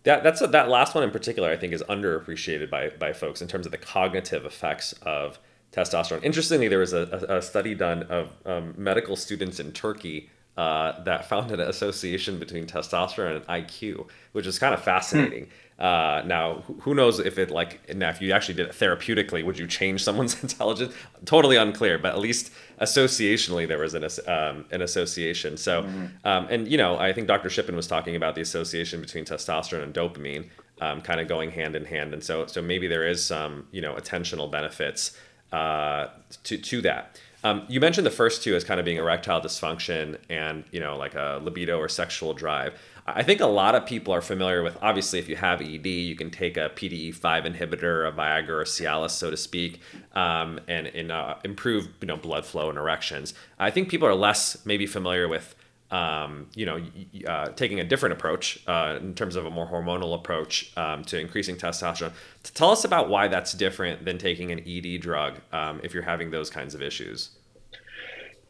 [0.03, 1.49] That that's a, that last one in particular.
[1.49, 5.37] I think is underappreciated by by folks in terms of the cognitive effects of
[5.71, 6.23] testosterone.
[6.23, 11.29] Interestingly, there was a, a study done of um, medical students in Turkey uh, that
[11.29, 15.45] found an association between testosterone and IQ, which is kind of fascinating.
[15.45, 15.49] Hmm.
[15.81, 19.57] Uh, now, who knows if it like now if you actually did it therapeutically, would
[19.57, 20.93] you change someone's intelligence?
[21.25, 25.57] Totally unclear, but at least associationally there was an um, an association.
[25.57, 26.05] So, mm-hmm.
[26.23, 27.49] um, and you know, I think Dr.
[27.49, 30.49] Shippen was talking about the association between testosterone and dopamine,
[30.81, 33.81] um, kind of going hand in hand, and so so maybe there is some you
[33.81, 35.17] know attentional benefits
[35.51, 36.07] uh,
[36.43, 37.19] to to that.
[37.43, 40.95] Um, you mentioned the first two as kind of being erectile dysfunction and you know
[40.95, 42.79] like a libido or sexual drive.
[43.15, 46.15] I think a lot of people are familiar with obviously if you have ED, you
[46.15, 49.81] can take a PDE5 inhibitor, a Viagra or Cialis, so to speak,
[50.13, 53.33] um, and, and uh, improve you know blood flow and erections.
[53.59, 55.55] I think people are less maybe familiar with
[55.91, 56.81] um, you know,
[57.27, 61.19] uh, taking a different approach uh, in terms of a more hormonal approach um, to
[61.19, 62.13] increasing testosterone.
[62.43, 66.03] To tell us about why that's different than taking an ED drug um, if you're
[66.03, 67.31] having those kinds of issues.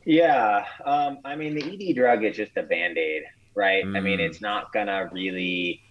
[0.05, 3.23] Yeah, um, I mean, the ED drug is just a band aid,
[3.55, 3.83] right?
[3.85, 3.97] Mm.
[3.97, 4.27] I mean, mm.
[4.27, 5.81] it's not gonna really,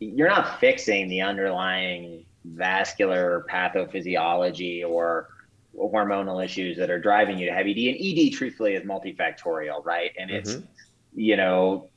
[0.00, 5.28] you're not fixing the underlying vascular pathophysiology or
[5.76, 7.78] hormonal issues that are driving you to have ED.
[7.78, 10.12] And ED, truthfully, is multifactorial, right?
[10.18, 10.64] And it's mm-hmm
[11.14, 11.88] you know,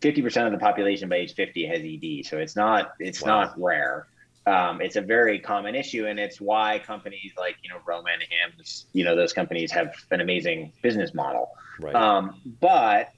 [0.00, 2.26] 50% of the population by age 50 has ED.
[2.26, 3.42] So it's not, it's wow.
[3.42, 4.06] not rare.
[4.46, 6.06] Um, it's a very common issue.
[6.06, 10.20] And it's why companies like, you know, Roman, Hims, you know, those companies have an
[10.20, 11.50] amazing business model.
[11.80, 11.94] Right.
[11.94, 13.12] Um, but,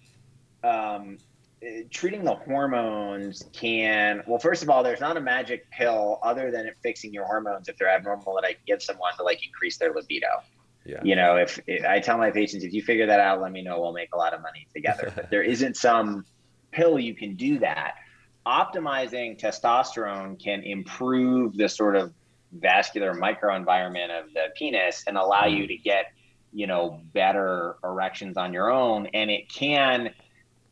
[0.63, 1.19] um,
[1.91, 6.67] treating the hormones can well first of all there's not a magic pill other than
[6.67, 9.77] it fixing your hormones if they're abnormal that i can give someone to like increase
[9.79, 10.29] their libido
[10.87, 11.01] yeah.
[11.03, 13.63] You know, if, if, I tell my patients, if you figure that out, let me
[13.63, 13.81] know.
[13.81, 15.13] We'll make a lot of money together.
[15.15, 16.25] but there isn't some
[16.71, 17.95] pill you can do that.
[18.47, 22.13] Optimizing testosterone can improve the sort of
[22.53, 25.59] vascular microenvironment of the penis and allow mm.
[25.59, 26.13] you to get,
[26.53, 29.07] you know, better erections on your own.
[29.07, 30.11] And it can,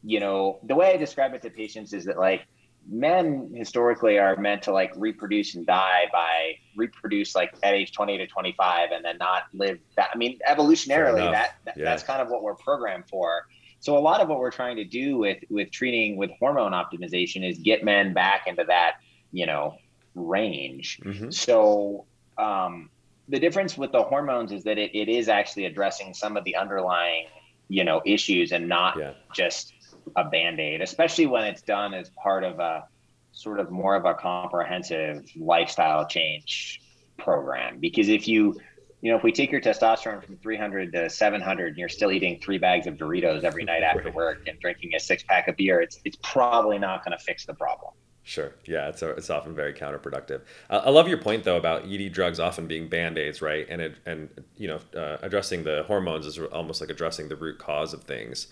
[0.05, 2.47] you know, the way I describe it to patients is that like
[2.89, 8.19] men historically are meant to like reproduce and die by reproduce like at age 20
[8.19, 11.85] to 25 and then not live that i mean evolutionarily that, that yeah.
[11.85, 13.47] that's kind of what we're programmed for
[13.81, 17.49] so a lot of what we're trying to do with with treating with hormone optimization
[17.49, 18.97] is get men back into that
[19.33, 19.79] you know
[20.15, 21.31] range mm-hmm.
[21.31, 22.05] so
[22.37, 22.91] um,
[23.29, 26.57] the difference with the hormones is that it, it is actually addressing some of the
[26.57, 27.27] underlying
[27.69, 29.13] you know issues and not yeah.
[29.33, 29.74] just
[30.17, 32.85] a band-aid especially when it's done as part of a
[33.33, 36.81] sort of more of a comprehensive lifestyle change
[37.19, 38.59] program because if you
[39.01, 42.41] you know if we take your testosterone from 300 to 700 and you're still eating
[42.41, 45.81] three bags of doritos every night after work and drinking a six pack of beer
[45.81, 47.93] it's it's probably not going to fix the problem
[48.27, 48.55] Sure.
[48.65, 50.41] Yeah, it's it's often very counterproductive.
[50.71, 53.67] Uh, I love your point though about ED drugs often being band aids, right?
[53.69, 57.59] And it and you know uh, addressing the hormones is almost like addressing the root
[57.59, 58.47] cause of things.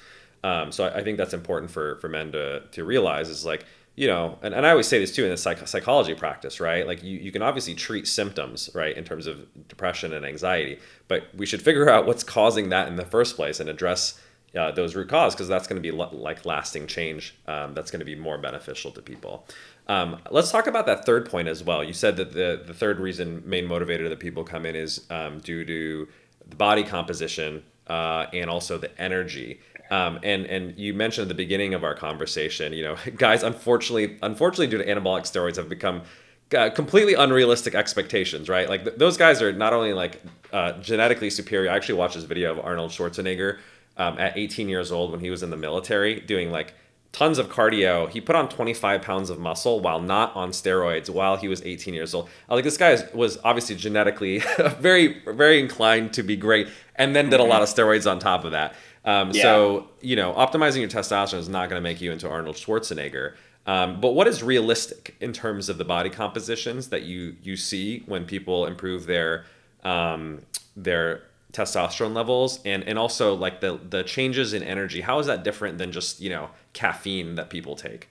[0.45, 3.65] Um, so I, I, think that's important for for men to to realize is like
[3.95, 6.87] you know, and, and I always say this too in the psych- psychology practice, right?
[6.87, 10.79] Like you, you can obviously treat symptoms, right, in terms of depression and anxiety,
[11.09, 14.19] but we should figure out what's causing that in the first place and address
[14.57, 18.01] uh, those root cause because that's going to be like lasting change um, that's going
[18.01, 19.47] to be more beneficial to people.
[19.89, 21.83] Um, let's talk about that third point as well.
[21.83, 25.41] You said that the, the third reason, main motivator that people come in is um,
[25.41, 26.09] due to
[26.47, 29.61] the body composition uh, and also the energy.
[29.93, 34.19] Um, and and you mentioned at the beginning of our conversation, you know, guys, unfortunately,
[34.23, 36.01] unfortunately, due to anabolic steroids, have become
[36.57, 38.71] uh, completely unrealistic expectations, right?
[38.71, 41.71] Like th- those guys are not only like uh, genetically superior.
[41.71, 43.59] I actually watched this video of Arnold Schwarzenegger
[43.99, 46.73] um, at 18 years old when he was in the military doing like
[47.13, 48.09] tons of cardio.
[48.09, 51.93] He put on 25 pounds of muscle while not on steroids while he was 18
[51.93, 52.31] years old.
[52.49, 54.39] Like this guy was obviously genetically
[54.79, 58.45] very, very inclined to be great, and then did a lot of steroids on top
[58.45, 58.75] of that.
[59.05, 59.43] Um, yeah.
[59.43, 63.35] So, you know, optimizing your testosterone is not going to make you into Arnold Schwarzenegger.
[63.67, 68.03] Um, but what is realistic in terms of the body compositions that you you see
[68.07, 69.45] when people improve their
[69.85, 70.43] um,
[70.77, 75.01] their testosterone levels and and also like the the changes in energy?
[75.01, 78.09] How is that different than just you know caffeine that people take?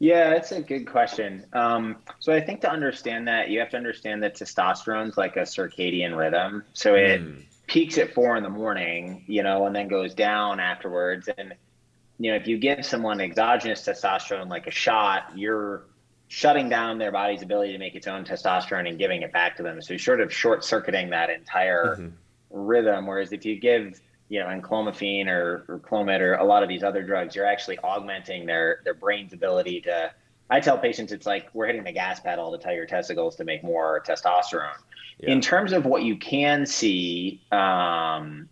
[0.00, 1.46] Yeah, that's a good question.
[1.52, 5.36] Um, so I think to understand that, you have to understand that testosterone is like
[5.36, 6.64] a circadian rhythm.
[6.72, 10.60] So it mm peaks at four in the morning, you know, and then goes down
[10.60, 11.28] afterwards.
[11.36, 11.54] And,
[12.18, 15.84] you know, if you give someone exogenous testosterone like a shot, you're
[16.28, 19.62] shutting down their body's ability to make its own testosterone and giving it back to
[19.62, 19.80] them.
[19.80, 22.08] So you're sort of short circuiting that entire mm-hmm.
[22.50, 23.06] rhythm.
[23.06, 26.82] Whereas if you give, you know, enclomiphene or, or Clomid or a lot of these
[26.82, 30.12] other drugs, you're actually augmenting their their brain's ability to.
[30.50, 33.44] I tell patients it's like we're hitting the gas pedal to tell your testicles to
[33.44, 34.76] make more testosterone.
[35.18, 35.30] Yeah.
[35.30, 38.48] In terms of what you can see, um,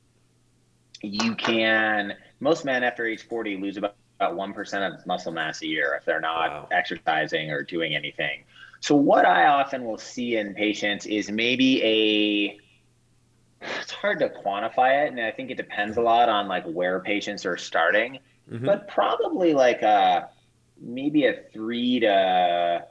[1.02, 5.66] you can most men after age 40 lose about, about 1% of muscle mass a
[5.66, 6.68] year if they're not wow.
[6.70, 8.44] exercising or doing anything.
[8.80, 12.58] So what I often will see in patients is maybe a
[13.80, 16.98] it's hard to quantify it and I think it depends a lot on like where
[16.98, 18.18] patients are starting,
[18.50, 18.66] mm-hmm.
[18.66, 20.30] but probably like a
[20.80, 22.84] maybe a 3 to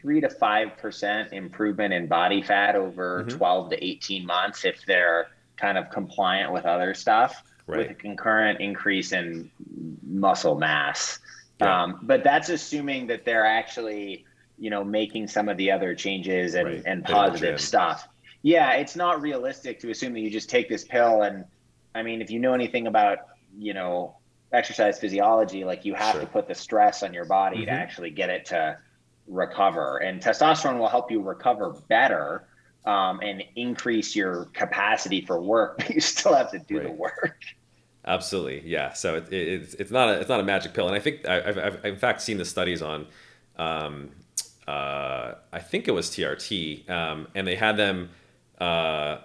[0.00, 3.36] three to five percent improvement in body fat over mm-hmm.
[3.36, 7.78] 12 to 18 months if they're kind of compliant with other stuff right.
[7.78, 9.50] with a concurrent increase in
[10.06, 11.18] muscle mass
[11.60, 11.82] yeah.
[11.82, 14.24] um, but that's assuming that they're actually
[14.58, 16.82] you know making some of the other changes and, right.
[16.86, 18.08] and positive stuff
[18.42, 21.44] yeah it's not realistic to assume that you just take this pill and
[21.94, 23.18] i mean if you know anything about
[23.56, 24.16] you know
[24.52, 26.20] exercise physiology like you have sure.
[26.22, 27.66] to put the stress on your body mm-hmm.
[27.66, 28.76] to actually get it to
[29.28, 29.98] recover.
[29.98, 32.48] And testosterone will help you recover better
[32.84, 36.86] um, and increase your capacity for work, but you still have to do right.
[36.86, 37.38] the work.
[38.06, 38.92] Absolutely, yeah.
[38.94, 41.26] So it, it, it's it's not a it's not a magic pill, and I think
[41.26, 43.06] I, have I've in fact seen the studies on,
[43.58, 44.10] um,
[44.66, 48.08] uh, I think it was TRT, um, and they had them
[48.58, 49.18] uh,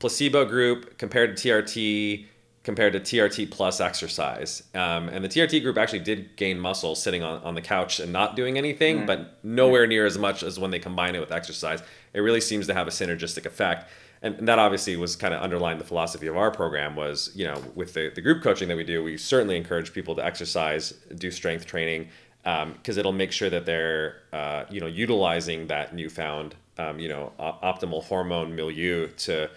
[0.00, 2.26] placebo group compared to TRT
[2.62, 4.62] compared to TRT plus exercise.
[4.74, 8.12] Um, and the TRT group actually did gain muscle sitting on, on the couch and
[8.12, 9.06] not doing anything, mm-hmm.
[9.06, 11.82] but nowhere near as much as when they combine it with exercise.
[12.12, 13.90] It really seems to have a synergistic effect.
[14.22, 17.62] And, that obviously was kind of underlying the philosophy of our program was, you know,
[17.74, 21.30] with the, the group coaching that we do, we certainly encourage people to exercise, do
[21.30, 22.08] strength training,
[22.42, 27.08] because um, it'll make sure that they're, uh, you know, utilizing that newfound, um, you
[27.08, 29.48] know, optimal hormone milieu to,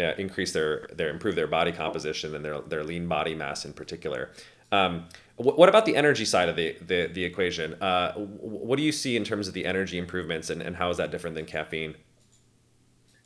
[0.00, 3.72] uh, increase their their improve their body composition and their their lean body mass in
[3.72, 4.30] particular.
[4.72, 7.74] Um, wh- what about the energy side of the the, the equation?
[7.74, 10.96] Uh, what do you see in terms of the energy improvements, and, and how is
[10.96, 11.94] that different than caffeine?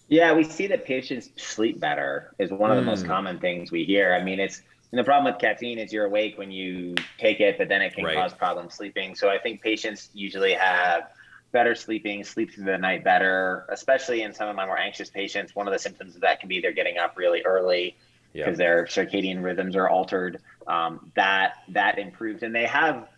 [0.08, 2.86] Yeah, we see that patients sleep better is one of the mm.
[2.86, 3.09] most hmm.
[3.09, 4.14] common things we hear.
[4.14, 4.62] I mean, it's
[4.94, 7.94] and the problem with caffeine is you're awake when you take it, but then it
[7.94, 8.14] can right.
[8.14, 9.16] cause problems sleeping.
[9.16, 11.11] So I think patients usually have
[11.55, 15.55] better sleeping, sleep through the night better, especially in some of my more anxious patients.
[15.55, 17.96] One of the symptoms of that can be they're getting up really early
[18.34, 18.57] because yep.
[18.59, 20.42] their circadian rhythms are altered.
[20.66, 23.09] Um, that that improves, and they have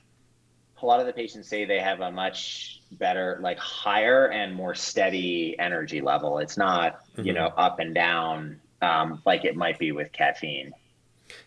[0.81, 4.75] a lot of the patients say they have a much better, like higher and more
[4.75, 6.39] steady energy level.
[6.39, 7.27] It's not mm-hmm.
[7.27, 10.73] you know up and down um, like it might be with caffeine.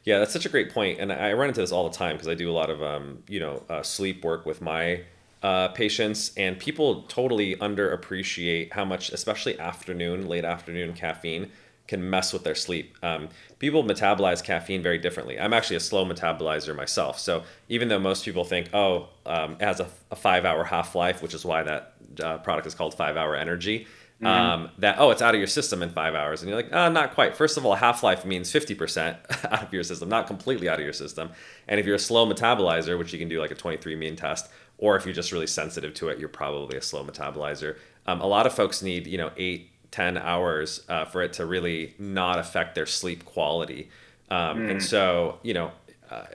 [0.04, 2.28] Yeah, that's such a great point, and I run into this all the time because
[2.28, 5.04] I do a lot of um, you know uh, sleep work with my
[5.42, 11.50] uh, patients, and people totally underappreciate how much, especially afternoon, late afternoon caffeine
[11.90, 12.96] can mess with their sleep.
[13.02, 15.40] Um, people metabolize caffeine very differently.
[15.40, 17.20] I'm actually a slow metabolizer myself.
[17.20, 20.94] So even though most people think, oh, um, it has a, a five hour half
[20.94, 23.88] life, which is why that uh, product is called Five Hour Energy,
[24.22, 24.28] mm-hmm.
[24.28, 26.42] um, that, oh, it's out of your system in five hours.
[26.42, 27.36] And you're like, oh, not quite.
[27.36, 30.84] First of all, half life means 50% out of your system, not completely out of
[30.84, 31.32] your system.
[31.68, 34.50] And if you're a slow metabolizer, which you can do like a 23andMe test,
[34.80, 37.78] or if you're just really sensitive to it, you're probably a slow metabolizer.
[38.08, 41.46] Um, a lot of folks need, you know, eight, 10 hours uh, for it to
[41.46, 43.90] really not affect their sleep quality.
[44.30, 44.72] Um, mm.
[44.72, 45.72] And so, you know,
[46.10, 46.26] uh,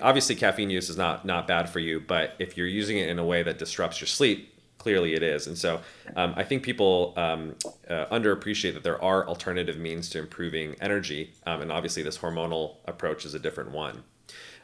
[0.00, 3.18] obviously caffeine use is not not bad for you, but if you're using it in
[3.18, 5.46] a way that disrupts your sleep, clearly it is.
[5.46, 5.80] And so,
[6.16, 7.54] um, I think people um,
[7.88, 12.76] uh, underappreciate that there are alternative means to improving energy, um, and obviously this hormonal
[12.86, 14.02] approach is a different one.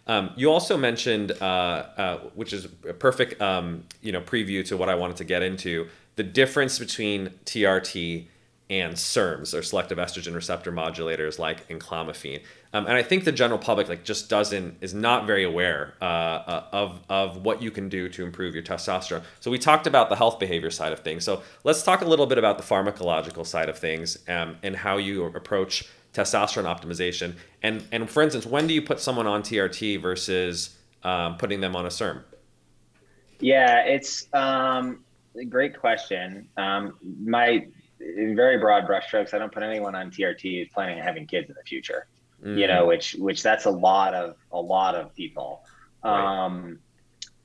[0.06, 4.76] Um, you also mentioned, uh, uh, which is a perfect, um, you know, preview to
[4.76, 8.26] what I wanted to get into, the difference between TRT
[8.68, 12.42] and SERMs or selective estrogen receptor modulators like enclomiphene.
[12.72, 16.04] Um, and I think the general public like just doesn't is not very aware uh,
[16.04, 19.22] uh, of of what you can do to improve your testosterone.
[19.40, 21.24] So we talked about the health behavior side of things.
[21.24, 24.96] So let's talk a little bit about the pharmacological side of things um, and how
[24.96, 25.84] you approach
[26.16, 27.34] testosterone optimization.
[27.62, 31.76] And and for instance, when do you put someone on TRT versus um, putting them
[31.76, 32.22] on a SERM?
[33.38, 35.04] Yeah, it's um,
[35.38, 36.48] a great question.
[36.56, 37.66] Um, my
[38.00, 41.48] in very broad brushstrokes, I don't put anyone on TRT who's planning on having kids
[41.48, 42.06] in the future.
[42.42, 42.58] Mm.
[42.58, 45.64] You know, which which that's a lot of a lot of people.
[46.04, 46.44] Right.
[46.44, 46.78] Um,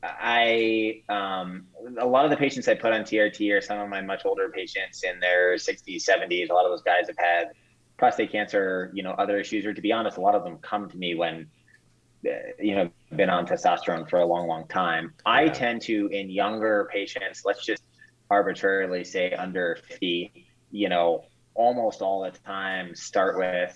[0.03, 1.67] I um,
[1.99, 4.49] a lot of the patients I put on TRT are some of my much older
[4.49, 6.49] patients in their 60s, 70s.
[6.49, 7.51] A lot of those guys have had
[8.01, 10.89] prostate cancer, you know, other issues, or to be honest, a lot of them come
[10.89, 11.45] to me when
[12.25, 15.31] uh, you know been on testosterone for a long long time yeah.
[15.31, 17.83] i tend to in younger patients let's just
[18.29, 21.23] arbitrarily say under 50 you know
[21.55, 23.75] almost all the time start with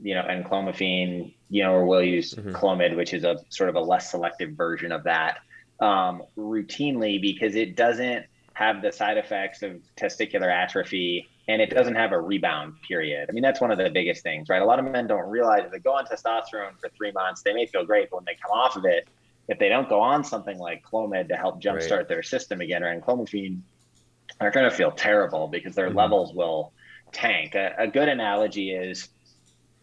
[0.00, 2.52] you know enclomiphene you know or we'll use mm-hmm.
[2.52, 5.38] clomid which is a sort of a less selective version of that
[5.80, 11.96] um, routinely because it doesn't have the side effects of testicular atrophy and it doesn't
[11.96, 13.28] have a rebound period.
[13.28, 14.62] I mean, that's one of the biggest things, right?
[14.62, 17.52] A lot of men don't realize if they go on testosterone for three months, they
[17.52, 19.08] may feel great, but when they come off of it,
[19.48, 22.08] if they don't go on something like Clomid to help jumpstart right.
[22.08, 23.60] their system again, or enclomiphene,
[24.38, 25.98] they're going to feel terrible because their mm-hmm.
[25.98, 26.72] levels will
[27.10, 27.56] tank.
[27.56, 29.08] A, a, good analogy is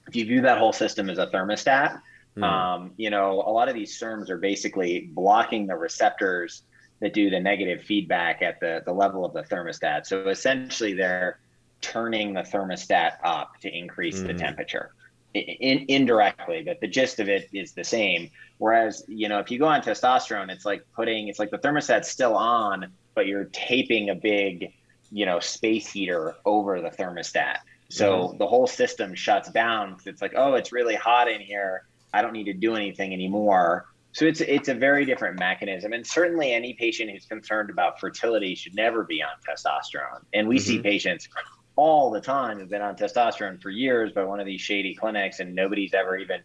[0.07, 1.99] if you view that whole system as a thermostat,
[2.37, 2.43] mm-hmm.
[2.43, 6.63] um, you know, a lot of these SERMs are basically blocking the receptors
[7.01, 10.05] that do the negative feedback at the, the level of the thermostat.
[10.05, 11.39] So essentially, they're
[11.81, 14.27] turning the thermostat up to increase mm.
[14.27, 14.91] the temperature
[15.33, 19.59] in, indirectly but the gist of it is the same whereas you know if you
[19.59, 24.09] go on testosterone it's like putting it's like the thermostat's still on but you're taping
[24.09, 24.73] a big
[25.11, 27.57] you know space heater over the thermostat
[27.89, 28.37] so mm.
[28.37, 32.33] the whole system shuts down it's like oh it's really hot in here i don't
[32.33, 33.85] need to do anything anymore
[34.17, 38.55] so it's it's a very different mechanism, and certainly any patient who's concerned about fertility
[38.55, 40.23] should never be on testosterone.
[40.33, 40.65] And we mm-hmm.
[40.65, 41.29] see patients
[41.77, 45.39] all the time have been on testosterone for years by one of these shady clinics,
[45.39, 46.41] and nobody's ever even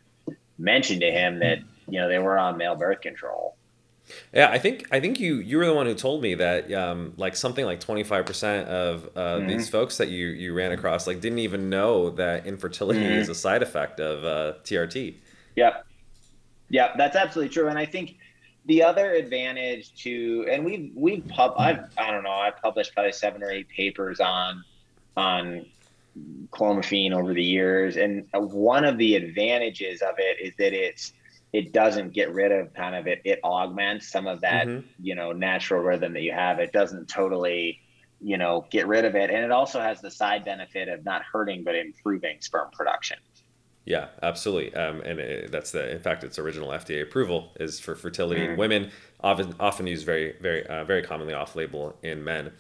[0.59, 1.59] mentioned to him that
[1.89, 3.57] you know they were on male birth control.
[4.33, 7.15] Yeah, I think I think you you were the one who told me that um,
[7.17, 9.49] like something like twenty five percent of uh, mm-hmm.
[9.49, 13.13] these folks that you you ran across like didn't even know that infertility mm-hmm.
[13.13, 15.15] is a side effect of uh, TRT.
[15.57, 15.87] Yep,
[16.69, 18.17] yep, that's absolutely true, and I think
[18.67, 23.13] the other advantage to and we've we've pub I've I don't know I've published probably
[23.13, 24.63] seven or eight papers on
[25.17, 25.67] on
[26.51, 31.13] clomiphene over the years, and one of the advantages of it is that it's
[31.53, 34.87] it doesn't get rid of kind of it it augments some of that mm-hmm.
[35.01, 36.59] you know natural rhythm that you have.
[36.59, 37.81] It doesn't totally
[38.21, 41.23] you know get rid of it, and it also has the side benefit of not
[41.31, 43.19] hurting but improving sperm production.
[43.85, 44.75] Yeah, absolutely.
[44.75, 48.51] Um, and it, that's the, in fact, its original FDA approval is for fertility mm.
[48.51, 52.53] in women, often often used very, very, uh, very commonly off label in men.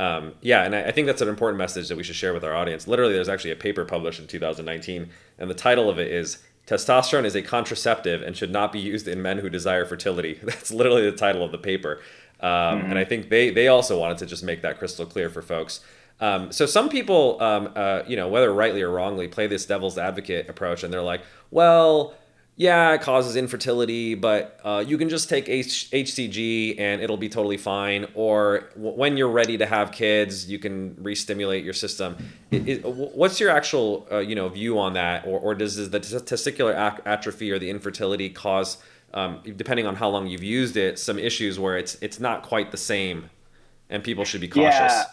[0.00, 2.42] Um, yeah, and I, I, think that's an important message that we should share with
[2.42, 2.88] our audience.
[2.88, 7.26] Literally, there's actually a paper published in 2019, and the title of it is Testosterone
[7.26, 10.40] is a contraceptive and should not be used in men who desire fertility.
[10.42, 12.00] That's literally the title of the paper.
[12.40, 12.90] Um, mm-hmm.
[12.90, 15.80] And I think they, they also wanted to just make that crystal clear for folks.
[16.18, 19.98] Um, so some people, um, uh, you know, whether rightly or wrongly, play this devil's
[19.98, 21.20] advocate approach, and they're like,
[21.50, 22.14] well,
[22.60, 27.30] yeah, it causes infertility, but uh, you can just take H- HCG and it'll be
[27.30, 28.06] totally fine.
[28.12, 32.18] Or w- when you're ready to have kids, you can re-stimulate your system.
[32.50, 35.26] It, it, what's your actual, uh, you know, view on that?
[35.26, 38.76] Or, or does the testicular atrophy or the infertility cause
[39.14, 42.72] um, depending on how long you've used it, some issues where it's it's not quite
[42.72, 43.30] the same,
[43.88, 44.92] and people should be cautious.
[44.92, 45.04] Yeah,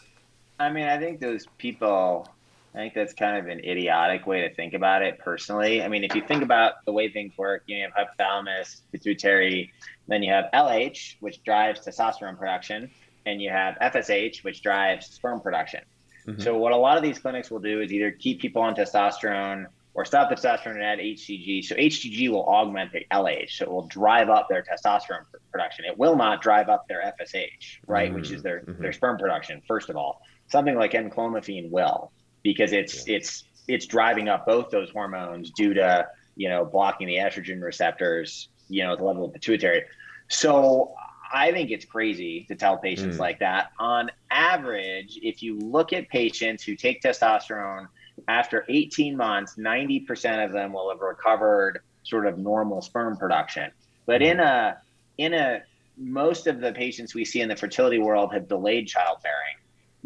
[0.59, 2.27] I mean, I think those people.
[2.73, 5.19] I think that's kind of an idiotic way to think about it.
[5.19, 9.73] Personally, I mean, if you think about the way things work, you have hypothalamus, pituitary,
[10.07, 12.91] then you have LH, which drives testosterone production,
[13.25, 15.81] and you have FSH, which drives sperm production.
[16.27, 16.41] Mm-hmm.
[16.41, 19.67] So what a lot of these clinics will do is either keep people on testosterone
[19.97, 21.63] or stop testosterone and add HCG.
[21.65, 25.85] So HCG will augment the LH, so it will drive up their testosterone production.
[25.85, 28.15] It will not drive up their FSH, right, mm-hmm.
[28.15, 28.81] which is their mm-hmm.
[28.81, 29.61] their sperm production.
[29.67, 32.11] First of all, something like enclomiphene will,
[32.43, 33.17] because it's yeah.
[33.17, 38.49] it's it's driving up both those hormones due to you know blocking the estrogen receptors,
[38.69, 39.83] you know, at the level of pituitary.
[40.29, 40.93] So
[41.33, 43.19] I think it's crazy to tell patients mm.
[43.19, 43.71] like that.
[43.79, 47.87] On average, if you look at patients who take testosterone
[48.27, 53.71] after 18 months, 90% of them will have recovered sort of normal sperm production.
[54.05, 54.77] But in a
[55.17, 55.63] in a
[55.97, 59.57] most of the patients we see in the fertility world have delayed childbearing.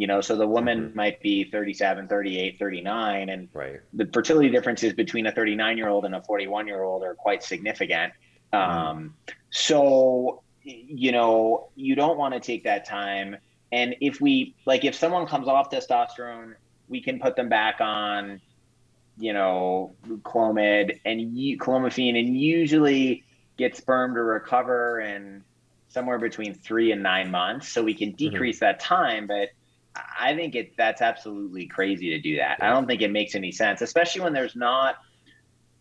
[0.01, 0.97] You know, so the woman mm-hmm.
[0.97, 3.81] might be 37, 38, 39 and right.
[3.93, 7.43] the fertility differences between a 39 year old and a 41 year old are quite
[7.43, 8.11] significant.
[8.51, 8.77] Mm-hmm.
[8.77, 9.13] Um,
[9.51, 13.37] so you know, you don't want to take that time.
[13.71, 16.55] And if we like, if someone comes off testosterone
[16.91, 18.41] we can put them back on,
[19.17, 21.19] you know, Clomid and
[21.59, 23.23] clomiphene, and usually
[23.57, 25.43] get sperm to recover in
[25.89, 27.69] somewhere between three and nine months.
[27.69, 28.17] So we can mm-hmm.
[28.17, 28.65] decrease mm-hmm.
[28.65, 29.49] that time, but
[29.95, 32.61] I think it that's absolutely crazy to do that.
[32.61, 34.95] I don't think it makes any sense, especially when there's not,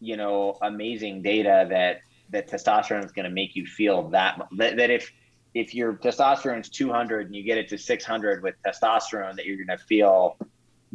[0.00, 2.00] you know, amazing data that
[2.30, 5.12] that testosterone is going to make you feel that, that that if
[5.54, 9.56] if your testosterone is 200 and you get it to 600 with testosterone, that you're
[9.56, 10.36] going to feel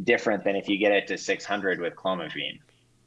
[0.02, 2.58] different than if you get it to 600 with clomiphene.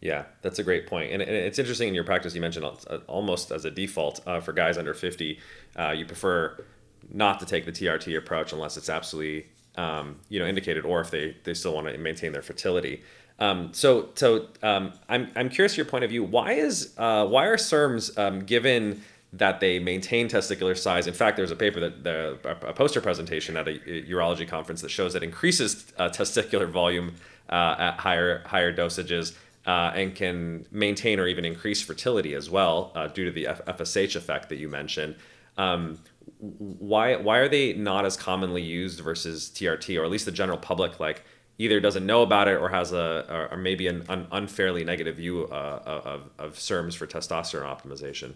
[0.02, 1.12] Yeah, that's a great point.
[1.12, 4.54] And, it's interesting in your practice, you mentioned uh, almost as a default uh, for
[4.54, 5.40] guys under 50,
[5.76, 6.64] uh, you prefer
[7.12, 11.12] not to take the TRT approach unless it's absolutely um, you know indicated or if
[11.12, 13.04] they, they still want to maintain their fertility.
[13.40, 16.24] Um, so so um, I'm, I'm curious your point of view.
[16.24, 19.02] Why is uh, why are SERMs um, given
[19.34, 21.06] that they maintain testicular size.
[21.06, 24.90] In fact, there's a paper that the, a poster presentation at a urology conference that
[24.90, 27.14] shows that increases uh, testicular volume
[27.50, 29.36] uh, at higher higher dosages
[29.68, 33.64] uh, and can maintain or even increase fertility as well uh, due to the F-
[33.66, 35.16] FSH effect that you mentioned.
[35.58, 36.00] Um,
[36.38, 40.58] why why are they not as commonly used versus TRT or at least the general
[40.58, 41.24] public like
[41.58, 45.46] either doesn't know about it or has a or maybe an un- unfairly negative view
[45.46, 48.34] uh, of of SERMs for testosterone optimization?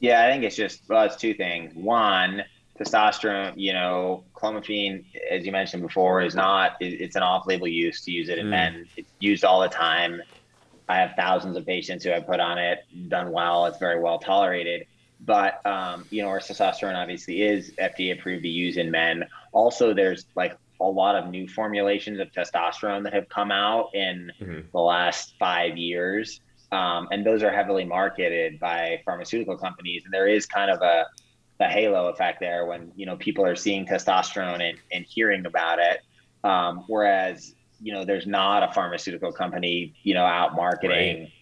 [0.00, 1.74] Yeah, I think it's just well, it's two things.
[1.74, 2.44] One,
[2.78, 8.12] testosterone, you know, clomiphene, as you mentioned before, is not it's an off-label use to
[8.12, 8.50] use it in mm.
[8.50, 8.86] men.
[8.96, 10.22] It's used all the time.
[10.88, 13.66] I have thousands of patients who have put on it, done well.
[13.66, 14.86] It's very well tolerated.
[15.20, 19.24] But um, you know, our testosterone obviously is FDA approved to use in men.
[19.52, 24.30] Also, there's like a lot of new formulations of testosterone that have come out in
[24.40, 24.60] mm-hmm.
[24.72, 26.40] the last five years
[26.70, 30.02] um, and those are heavily marketed by pharmaceutical companies.
[30.04, 31.06] And there is kind of a,
[31.60, 35.78] a halo effect there when you know people are seeing testosterone and, and hearing about
[35.78, 36.00] it,
[36.44, 41.20] um, whereas you know there's not a pharmaceutical company you know out marketing.
[41.20, 41.32] Right.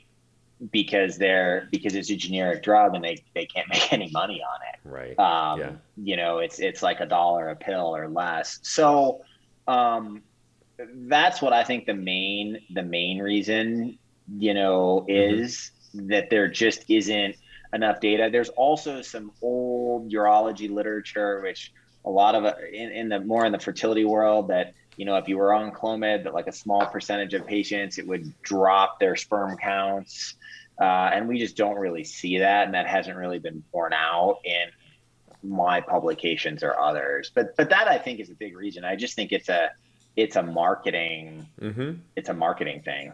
[0.72, 4.60] Because they're because it's a generic drug and they, they can't make any money on
[4.72, 4.88] it.
[4.88, 5.18] Right.
[5.18, 5.72] Um, yeah.
[5.96, 8.58] You know, it's it's like a dollar a pill or less.
[8.62, 9.22] So
[9.68, 10.22] um,
[10.78, 13.98] that's what I think the main the main reason
[14.38, 15.40] you know, mm-hmm.
[15.40, 16.08] is mm-hmm.
[16.08, 17.36] that there just isn't
[17.72, 18.28] enough data.
[18.30, 21.72] There's also some old urology literature, which
[22.04, 25.28] a lot of in, in the more in the fertility world that you know if
[25.28, 29.16] you were on clomid that like a small percentage of patients it would drop their
[29.16, 30.34] sperm counts
[30.80, 34.40] uh, and we just don't really see that and that hasn't really been borne out
[34.44, 34.68] in
[35.42, 39.14] my publications or others but but that i think is a big reason i just
[39.14, 39.70] think it's a
[40.16, 41.92] it's a marketing mm-hmm.
[42.16, 43.12] it's a marketing thing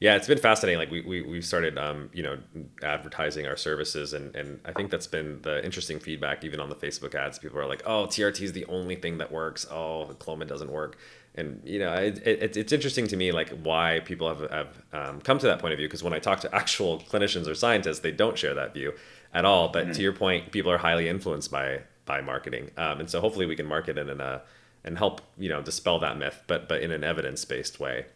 [0.00, 0.78] yeah, it's been fascinating.
[0.78, 2.38] Like we we we started um, you know
[2.82, 6.44] advertising our services, and and I think that's been the interesting feedback.
[6.44, 9.30] Even on the Facebook ads, people are like, "Oh, TRT is the only thing that
[9.30, 9.66] works.
[9.70, 10.98] Oh, Clomid doesn't work."
[11.34, 15.20] And you know, it, it, it's interesting to me like why people have have um,
[15.20, 15.88] come to that point of view.
[15.88, 18.92] Because when I talk to actual clinicians or scientists, they don't share that view
[19.32, 19.68] at all.
[19.68, 19.92] But mm-hmm.
[19.92, 23.56] to your point, people are highly influenced by by marketing, um, and so hopefully we
[23.56, 24.42] can market it in a
[24.84, 28.06] and help you know dispel that myth, but but in an evidence based way.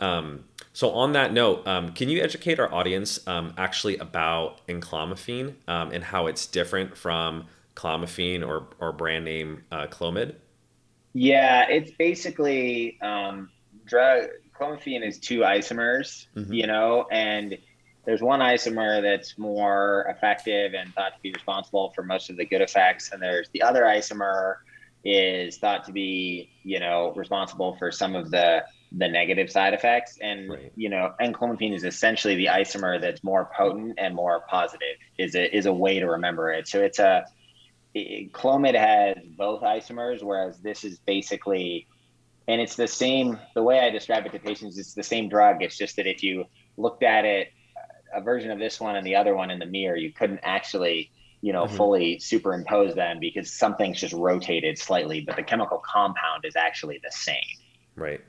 [0.00, 5.54] Um, so on that note, um, can you educate our audience um, actually about enclomiphene
[5.68, 7.46] um, and how it's different from
[7.76, 10.34] clomiphene or, or brand name uh, Clomid?
[11.12, 13.50] Yeah, it's basically um,
[13.84, 14.28] drug.
[14.58, 16.52] Clomiphene is two isomers, mm-hmm.
[16.52, 17.56] you know, and
[18.04, 22.44] there's one isomer that's more effective and thought to be responsible for most of the
[22.44, 24.56] good effects, and there's the other isomer
[25.04, 30.18] is thought to be, you know, responsible for some of the the negative side effects.
[30.20, 30.72] And right.
[30.76, 34.96] you know, enclomiphene is essentially the isomer that's more potent and more positive.
[35.18, 36.68] Is a is a way to remember it.
[36.68, 37.26] So it's a
[37.94, 41.88] Clomid has both isomers, whereas this is basically,
[42.46, 43.38] and it's the same.
[43.54, 45.62] The way I describe it to patients, it's the same drug.
[45.62, 46.44] It's just that if you
[46.76, 47.52] looked at it,
[48.14, 51.10] a version of this one and the other one in the mirror, you couldn't actually
[51.42, 51.76] you know, mm-hmm.
[51.76, 57.10] fully superimpose them because something's just rotated slightly, but the chemical compound is actually the
[57.10, 57.36] same.
[57.96, 58.20] Right.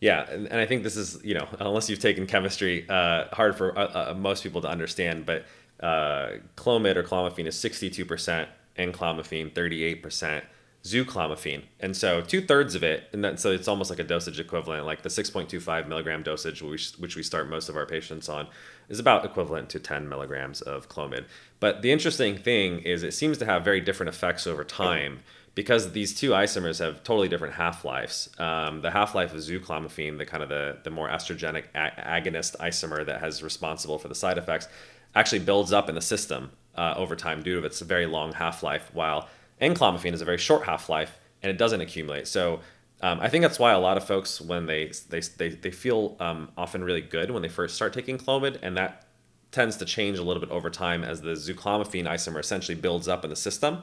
[0.00, 3.56] Yeah, and, and I think this is you know unless you've taken chemistry, uh, hard
[3.56, 5.26] for uh, uh, most people to understand.
[5.26, 5.44] But
[5.80, 8.48] uh, clomid or clomiphene is sixty two percent,
[8.78, 10.44] enclomiphene thirty eight percent
[10.84, 11.62] zuclomiphene.
[11.78, 14.84] And so two thirds of it, and then, so it's almost like a dosage equivalent,
[14.84, 18.48] like the 6.25 milligram dosage, which, which we start most of our patients on,
[18.88, 21.24] is about equivalent to 10 milligrams of Clomid.
[21.60, 25.20] But the interesting thing is it seems to have very different effects over time
[25.54, 28.30] because these two isomers have totally different half-lives.
[28.38, 33.20] Um, the half-life of zuclomiphene, the kind of the, the more estrogenic agonist isomer that
[33.20, 34.66] has responsible for the side effects,
[35.14, 38.90] actually builds up in the system uh, over time due to its very long half-life,
[38.92, 39.28] while
[39.60, 42.26] Enclomiphene is a very short half life and it doesn't accumulate.
[42.26, 42.60] So
[43.00, 46.16] um, I think that's why a lot of folks, when they they they, they feel
[46.20, 49.06] um, often really good when they first start taking Clomid, and that
[49.50, 53.24] tends to change a little bit over time as the zuclomiphene isomer essentially builds up
[53.24, 53.82] in the system.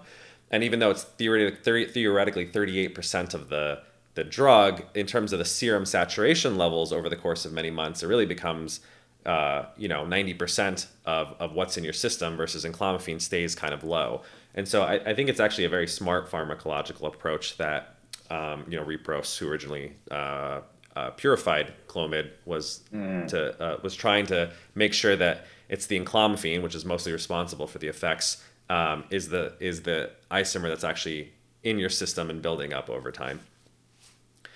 [0.50, 3.82] And even though it's theoretically, theoretically 38% of the
[4.16, 8.02] the drug, in terms of the serum saturation levels over the course of many months,
[8.04, 8.82] it really becomes
[9.26, 13.84] uh, you know 90% of, of what's in your system versus enclomiphene stays kind of
[13.84, 14.22] low.
[14.55, 17.95] And so I, I think it's actually a very smart pharmacological approach that
[18.30, 20.61] um, you know Repros, who originally uh,
[20.95, 23.28] uh, purified Clomid, was mm.
[23.28, 27.67] to uh, was trying to make sure that it's the enclomiphene, which is mostly responsible
[27.67, 31.32] for the effects, um, is the is the isomer that's actually
[31.63, 33.39] in your system and building up over time.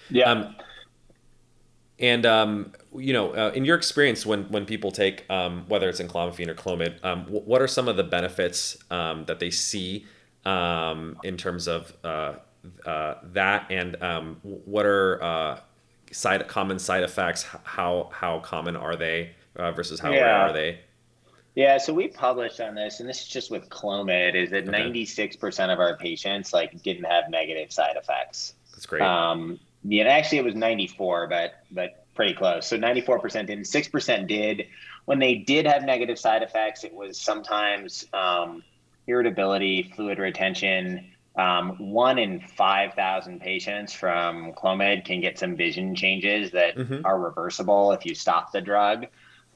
[0.09, 0.31] Yeah.
[0.31, 0.55] Um,
[2.03, 6.01] and um, you know, uh, in your experience, when when people take um, whether it's
[6.01, 10.05] enclomiphene or Clomid, um, w- what are some of the benefits um, that they see
[10.43, 12.33] um, in terms of uh,
[12.85, 15.59] uh, that, and um, what are uh,
[16.11, 17.43] side common side effects?
[17.63, 20.23] How how common are they uh, versus how yeah.
[20.23, 20.81] rare are they?
[21.55, 25.05] Yeah, so we published on this, and this is just with Clomid, is that ninety
[25.05, 28.55] six percent of our patients like didn't have negative side effects.
[28.73, 29.03] That's great.
[29.03, 32.67] Um, yeah, actually it was 94, but but pretty close.
[32.67, 34.67] So 94% didn't, 6% did.
[35.05, 38.63] When they did have negative side effects, it was sometimes um,
[39.07, 41.11] irritability, fluid retention.
[41.35, 47.05] Um, one in 5,000 patients from Clomid can get some vision changes that mm-hmm.
[47.05, 49.07] are reversible if you stop the drug.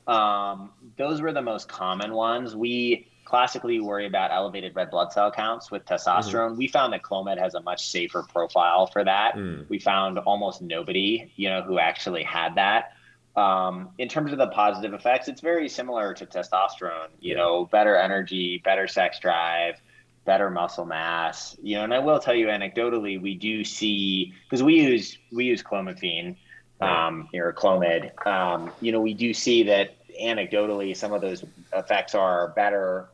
[0.07, 2.55] Um, those were the most common ones.
[2.55, 6.51] We classically worry about elevated red blood cell counts with testosterone.
[6.51, 6.57] Mm-hmm.
[6.57, 9.35] We found that Clomid has a much safer profile for that.
[9.35, 9.67] Mm.
[9.67, 12.93] We found almost nobody, you know, who actually had that.
[13.35, 17.09] Um, in terms of the positive effects, it's very similar to testosterone.
[17.19, 17.35] You yeah.
[17.35, 19.75] know, better energy, better sex drive,
[20.23, 21.57] better muscle mass.
[21.61, 25.43] You know, and I will tell you anecdotally, we do see because we use we
[25.43, 26.37] use clomiphene,
[26.79, 28.25] um, or Clomid.
[28.25, 33.09] Um, you know, we do see that anecdotally some of those effects are better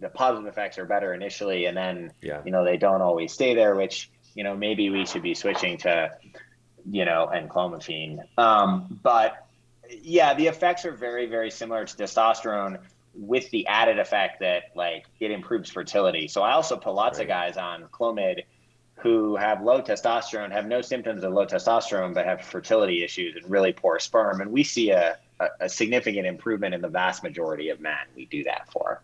[0.00, 2.42] the positive effects are better initially, and then yeah.
[2.44, 3.74] you know they don't always stay there.
[3.74, 6.10] Which you know maybe we should be switching to
[6.90, 8.20] you know enclomiphene.
[8.38, 9.46] Um, but
[9.90, 12.78] yeah, the effects are very very similar to testosterone
[13.14, 16.28] with the added effect that like it improves fertility.
[16.28, 17.24] So I also put lots right.
[17.24, 18.42] of guys on Clomid
[18.96, 23.50] who have low testosterone, have no symptoms of low testosterone, but have fertility issues and
[23.50, 24.40] really poor sperm.
[24.40, 28.26] And we see a, a, a significant improvement in the vast majority of men we
[28.26, 29.02] do that for.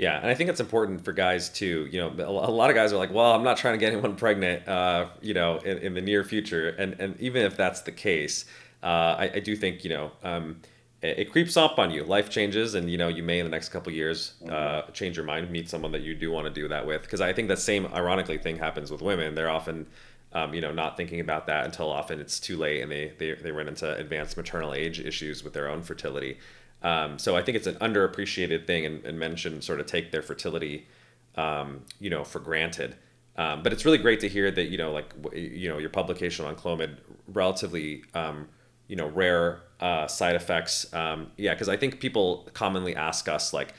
[0.00, 1.86] Yeah, and I think it's important for guys too.
[1.92, 4.16] You know, a lot of guys are like, "Well, I'm not trying to get anyone
[4.24, 6.70] pregnant," uh, you know, in, in, the near future.
[6.70, 8.46] And and even if that's the case,
[8.82, 8.86] uh,
[9.18, 10.56] I, I, do think you know um,
[11.02, 12.02] it, it, creeps up on you.
[12.04, 14.92] Life changes, and you know you may in the next couple years uh, mm-hmm.
[14.92, 17.02] change your mind, meet someone that you do want to do that with.
[17.02, 19.34] Because I think that same ironically thing happens with women.
[19.34, 19.86] They're often
[20.32, 23.32] um, you know, not thinking about that until often it's too late and they, they,
[23.34, 26.38] they run into advanced maternal age issues with their own fertility.
[26.82, 30.10] Um, so I think it's an underappreciated thing, and, and men should sort of take
[30.12, 30.86] their fertility,
[31.36, 32.96] um, you know, for granted.
[33.36, 36.44] Um, but it's really great to hear that you know, like you know, your publication
[36.44, 36.96] on Clomid,
[37.28, 38.48] relatively, um,
[38.88, 40.92] you know, rare uh, side effects.
[40.92, 43.74] Um, yeah, because I think people commonly ask us like,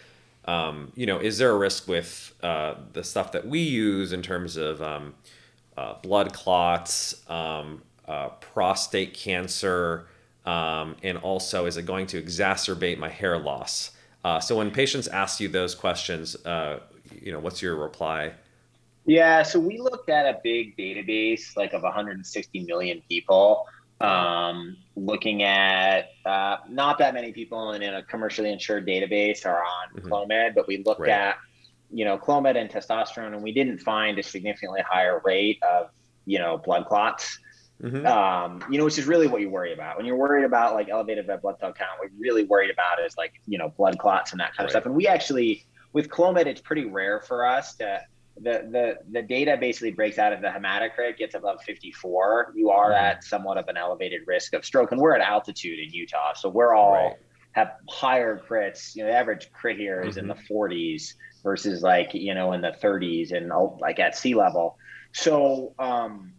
[0.46, 4.22] um, you know, is there a risk with uh, the stuff that we use in
[4.22, 10.08] terms of uh, blood clots, uh, prostate cancer?
[10.46, 13.92] Um, and also, is it going to exacerbate my hair loss?
[14.24, 16.80] Uh, so when patients ask you those questions, uh,
[17.22, 18.34] you know, what's your reply?
[19.06, 23.66] Yeah, so we looked at a big database, like of 160 million people,
[24.00, 29.62] um, looking at uh, not that many people in, in, a commercially insured database are
[29.62, 30.08] on mm-hmm.
[30.08, 31.10] Clomid, but we looked right.
[31.10, 31.38] at,
[31.92, 35.90] you know, Clomid and testosterone, and we didn't find a significantly higher rate of,
[36.26, 37.40] you know, blood clots.
[37.82, 38.06] Mm-hmm.
[38.06, 39.98] Um, you know, which is really what you worry about.
[39.98, 43.04] When you're worried about like elevated red blood cell count, what you're really worried about
[43.04, 44.66] is like, you know, blood clots and that kind right.
[44.66, 44.86] of stuff.
[44.86, 48.02] And we actually, with Clomid, it's pretty rare for us to
[48.38, 52.92] the the the data basically breaks out of the hematocrit gets above 54 you are
[52.92, 53.06] mm-hmm.
[53.06, 56.50] at somewhat of an elevated risk of stroke and we're at altitude in utah so
[56.50, 57.16] we're all right.
[57.52, 60.32] have higher crits you know the average crit here is mm-hmm.
[60.32, 61.14] in the 40s
[61.44, 64.78] versus like you know in the 30s and like at sea level
[65.12, 66.32] so um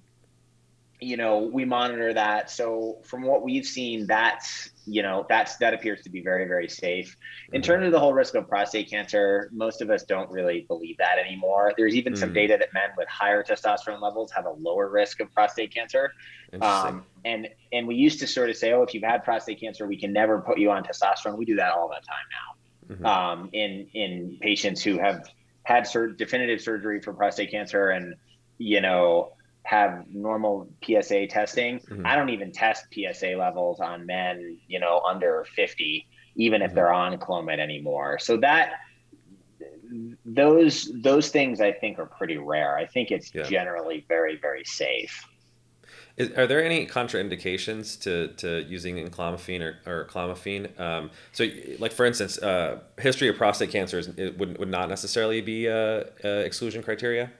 [1.02, 5.74] you know we monitor that so from what we've seen that's you know that's that
[5.74, 7.16] appears to be very very safe
[7.52, 7.66] in mm-hmm.
[7.66, 11.18] terms of the whole risk of prostate cancer most of us don't really believe that
[11.18, 12.20] anymore there's even mm-hmm.
[12.20, 12.34] some mm.
[12.34, 16.12] data that men with higher testosterone levels have a lower risk of prostate cancer
[16.60, 19.86] um, and and we used to sort of say oh if you've had prostate cancer
[19.86, 23.06] we can never put you on testosterone we do that all the time now mm-hmm.
[23.06, 25.28] um, in in patients who have
[25.64, 28.14] had sur- definitive surgery for prostate cancer and
[28.58, 29.32] you know
[29.64, 31.78] have normal PSA testing.
[31.80, 32.06] Mm-hmm.
[32.06, 36.06] I don't even test PSA levels on men, you know, under 50,
[36.36, 36.74] even if mm-hmm.
[36.74, 38.18] they're on Clomid anymore.
[38.18, 38.74] So that
[40.24, 42.76] those those things I think are pretty rare.
[42.76, 43.42] I think it's yeah.
[43.42, 45.26] generally very very safe.
[46.16, 50.78] Is, are there any contraindications to, to using enclomiphene or, or clomiphene?
[50.78, 51.46] Um, so,
[51.78, 56.04] like for instance, uh, history of prostate cancer is, would, would not necessarily be uh,
[56.22, 57.30] uh, exclusion criteria.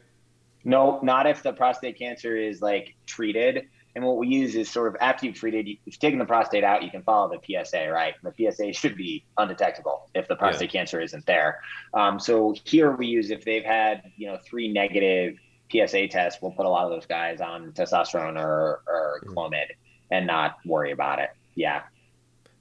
[0.64, 3.68] No, not if the prostate cancer is like treated.
[3.94, 6.64] And what we use is sort of after you've treated, if you've taken the prostate
[6.64, 8.14] out, you can follow the PSA, right?
[8.22, 10.80] The PSA should be undetectable if the prostate yeah.
[10.80, 11.60] cancer isn't there.
[11.92, 15.36] Um, so here we use if they've had, you know, three negative
[15.70, 19.34] PSA tests, we'll put a lot of those guys on testosterone or, or mm-hmm.
[19.34, 19.66] Clomid
[20.10, 21.30] and not worry about it.
[21.54, 21.82] Yeah.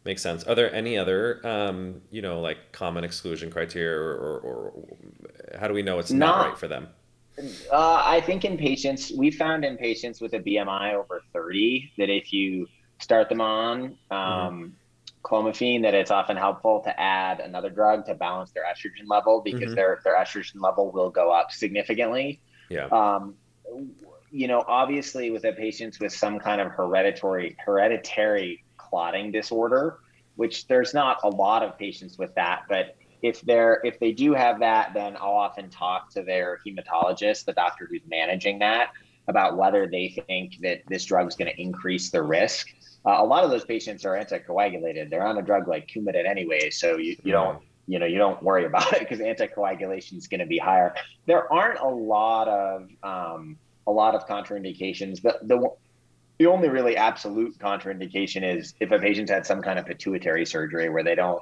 [0.04, 0.44] Makes sense.
[0.46, 4.74] Are there any other, um, you know, like common exclusion criteria or, or, or
[5.60, 6.88] how do we know it's not, not right for them?
[7.72, 12.10] Uh, I think in patients, we found in patients with a BMI over 30 that
[12.10, 12.68] if you
[13.00, 14.68] start them on um, mm-hmm.
[15.24, 19.62] clomiphene, that it's often helpful to add another drug to balance their estrogen level because
[19.62, 19.76] mm-hmm.
[19.76, 22.42] their their estrogen level will go up significantly.
[22.70, 22.86] Yeah.
[22.88, 23.36] Um,
[24.32, 30.00] you know, obviously, with a patients with some kind of hereditary hereditary clotting disorder,
[30.36, 34.34] which there's not a lot of patients with that, but if they're if they do
[34.34, 38.92] have that, then I'll often talk to their hematologist, the doctor who's managing that,
[39.28, 42.68] about whether they think that this drug is going to increase the risk.
[43.06, 46.70] Uh, a lot of those patients are anticoagulated; they're on a drug like Coumadin anyway,
[46.70, 50.40] so you, you don't you know you don't worry about it because anticoagulation is going
[50.40, 50.94] to be higher.
[51.26, 55.22] There aren't a lot of um, a lot of contraindications.
[55.22, 55.70] The the
[56.40, 60.90] the only really absolute contraindication is if a patient's had some kind of pituitary surgery
[60.90, 61.42] where they don't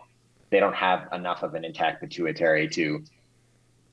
[0.49, 3.03] they don't have enough of an intact pituitary to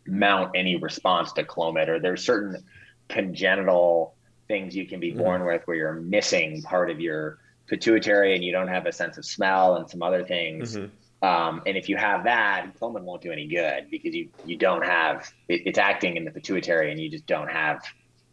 [0.06, 2.64] mount any response to Clomid, or there's certain
[3.08, 4.14] congenital
[4.48, 5.18] things you can be mm-hmm.
[5.18, 5.48] born mm-hmm.
[5.48, 9.24] with where you're missing part of your pituitary and you don't have a sense of
[9.24, 10.76] smell and some other things.
[10.76, 11.26] Mm-hmm.
[11.26, 14.84] Um, and if you have that, Clomid won't do any good because you you don't
[14.84, 17.82] have it, it's acting in the pituitary and you just don't have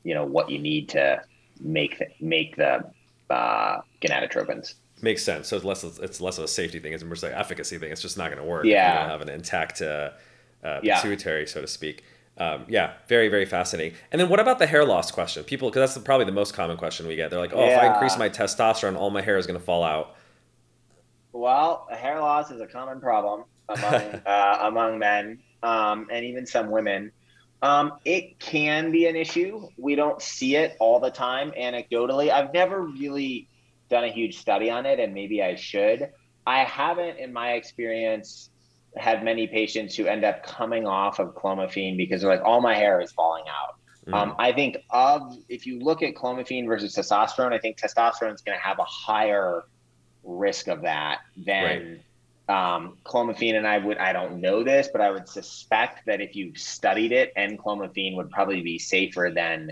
[0.04, 1.22] you know what you need to
[1.62, 2.84] make the, make the
[3.30, 4.76] uh, gonadotropins.
[5.04, 5.50] Makes sense.
[5.50, 7.92] So it's less it's less of a safety thing; it's more like efficacy thing.
[7.92, 8.64] It's just not going to work.
[8.64, 10.12] Yeah, if you don't have an intact uh,
[10.64, 11.46] uh, pituitary, yeah.
[11.46, 12.06] so to speak.
[12.38, 13.98] Um, yeah, very very fascinating.
[14.14, 15.44] And then what about the hair loss question?
[15.44, 17.32] People, because that's probably the most common question we get.
[17.32, 17.76] They're like, "Oh, yeah.
[17.76, 20.16] if I increase my testosterone, all my hair is going to fall out."
[21.34, 23.94] Well, hair loss is a common problem among
[24.26, 27.12] uh, among men um, and even some women.
[27.62, 29.68] Um, it can be an issue.
[29.78, 32.30] We don't see it all the time anecdotally.
[32.30, 33.50] I've never really
[33.94, 36.10] done a huge study on it, and maybe I should.
[36.46, 38.50] I haven't, in my experience,
[38.98, 42.76] had many patients who end up coming off of clomiphene because they're like, all my
[42.76, 43.76] hair is falling out.
[44.08, 44.14] Mm.
[44.14, 48.42] Um, I think of if you look at clomiphene versus testosterone, I think testosterone is
[48.42, 49.64] going to have a higher
[50.24, 52.02] risk of that than
[52.50, 52.76] right.
[52.76, 53.56] um, clomiphene.
[53.56, 57.14] And I would, I don't know this, but I would suspect that if you studied
[57.14, 59.72] it, enclomiphene would probably be safer than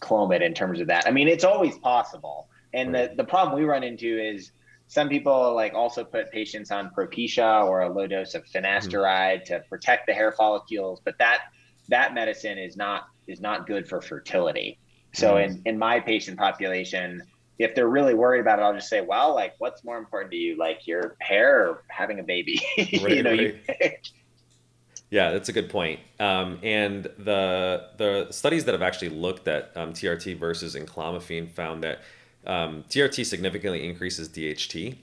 [0.00, 1.06] clomid in terms of that.
[1.06, 2.48] I mean, it's always possible.
[2.72, 4.52] And the, the problem we run into is
[4.88, 9.54] some people like also put patients on Propecia or a low dose of finasteride mm-hmm.
[9.54, 11.44] to protect the hair follicles, but that
[11.88, 14.78] that medicine is not is not good for fertility.
[15.14, 15.52] So mm-hmm.
[15.52, 17.22] in, in my patient population,
[17.58, 20.36] if they're really worried about it, I'll just say, well, like, what's more important to
[20.36, 22.60] you, like your hair or having a baby?
[22.78, 23.54] Right, you know, right.
[23.68, 23.90] you
[25.10, 26.00] Yeah, that's a good point.
[26.18, 31.82] Um, and the the studies that have actually looked at um, TRT versus enclomiphene found
[31.84, 32.00] that
[32.46, 34.96] um, TRT significantly increases DHT,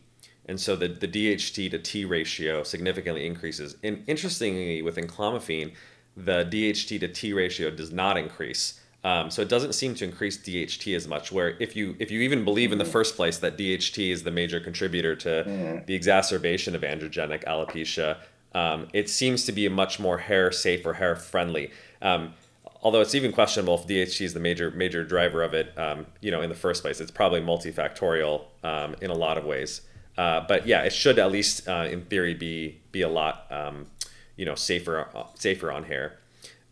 [0.46, 3.76] and so the, the DHT to T ratio significantly increases.
[3.84, 5.74] And interestingly, with enclomiphene,
[6.18, 8.80] the DHT to T ratio does not increase.
[9.04, 11.32] Um, so it doesn't seem to increase DHT as much.
[11.32, 14.32] Where if you if you even believe in the first place that DHT is the
[14.32, 15.86] major contributor to mm-hmm.
[15.86, 18.18] the exacerbation of androgenic alopecia,
[18.54, 21.72] um, it seems to be a much more hair safe or hair friendly.
[22.02, 22.34] Um,
[22.82, 26.32] although it's even questionable if DHT is the major major driver of it, um, you
[26.32, 27.02] know, in the first place.
[27.02, 29.82] It's probably multifactorial um, in a lot of ways.
[30.18, 33.88] Uh, but yeah, it should at least uh, in theory be be a lot um,
[34.36, 36.20] you know safer uh, safer on hair.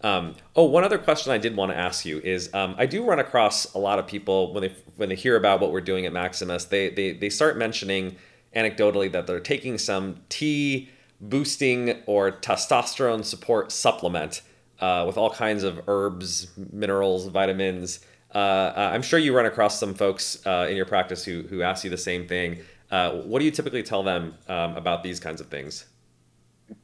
[0.02, 3.04] Um, oh, one other question I did want to ask you is um, I do
[3.04, 6.06] run across a lot of people when they when they hear about what we're doing
[6.06, 8.16] at Maximus, they they they start mentioning
[8.56, 10.90] anecdotally that they're taking some T
[11.20, 14.42] boosting or testosterone support supplement
[14.80, 18.00] uh, with all kinds of herbs, minerals, vitamins.
[18.34, 21.62] Uh, uh, I'm sure you run across some folks uh, in your practice who, who
[21.62, 22.60] ask you the same thing.
[22.92, 25.86] Uh, what do you typically tell them um, about these kinds of things?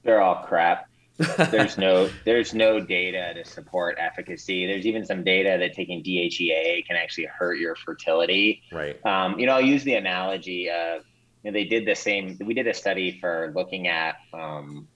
[0.03, 0.87] They're all crap.
[1.51, 4.65] there's no there's no data to support efficacy.
[4.65, 8.63] There's even some data that taking DHEA can actually hurt your fertility.
[8.71, 9.03] Right.
[9.05, 11.03] Um, you know, I'll use the analogy of
[11.43, 12.37] you know, they did the same.
[12.43, 14.87] We did a study for looking at um,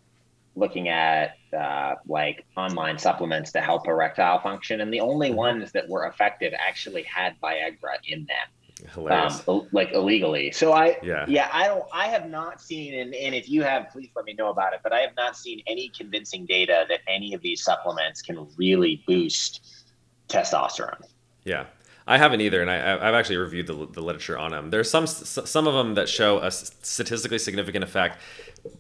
[0.58, 5.38] looking at uh, like online supplements to help erectile function, and the only mm-hmm.
[5.38, 8.90] ones that were effective actually had Viagra in them.
[8.94, 9.48] Hilarious.
[9.48, 10.52] Um, like illegally.
[10.52, 13.90] So I, yeah, yeah, I don't, I have not seen, and, and if you have,
[13.92, 14.82] please let me know about it.
[14.84, 19.04] But I have not seen any convincing data that any of these supplements can really
[19.08, 19.86] boost
[20.28, 21.02] testosterone.
[21.44, 21.66] Yeah,
[22.06, 24.70] I haven't either, and I, have actually reviewed the, the literature on them.
[24.70, 28.20] There's some some of them that show a statistically significant effect,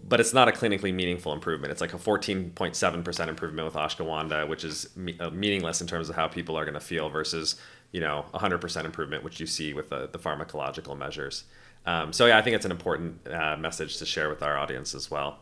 [0.07, 1.71] but it's not a clinically meaningful improvement.
[1.71, 6.15] It's like a 14.7% improvement with ashwagandha, which is me- uh, meaningless in terms of
[6.15, 7.55] how people are going to feel versus
[7.91, 11.43] you know 100% improvement, which you see with the, the pharmacological measures.
[11.85, 14.93] Um, so yeah, I think it's an important uh, message to share with our audience
[14.93, 15.39] as well.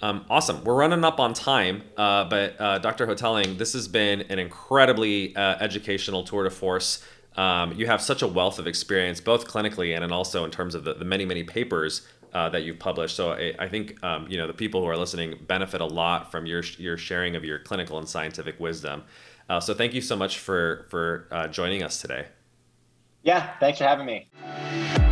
[0.00, 0.62] Um, awesome.
[0.62, 3.06] We're running up on time, uh, but uh, Dr.
[3.06, 7.02] Hotaling, this has been an incredibly uh, educational tour de force
[7.38, 10.74] um, you have such a wealth of experience, both clinically and, and also in terms
[10.74, 13.16] of the, the many, many papers uh, that you've published.
[13.16, 16.30] So I, I think um, you know the people who are listening benefit a lot
[16.30, 19.04] from your your sharing of your clinical and scientific wisdom.
[19.48, 22.26] Uh, so thank you so much for for uh, joining us today.
[23.22, 25.07] Yeah, thanks for having me.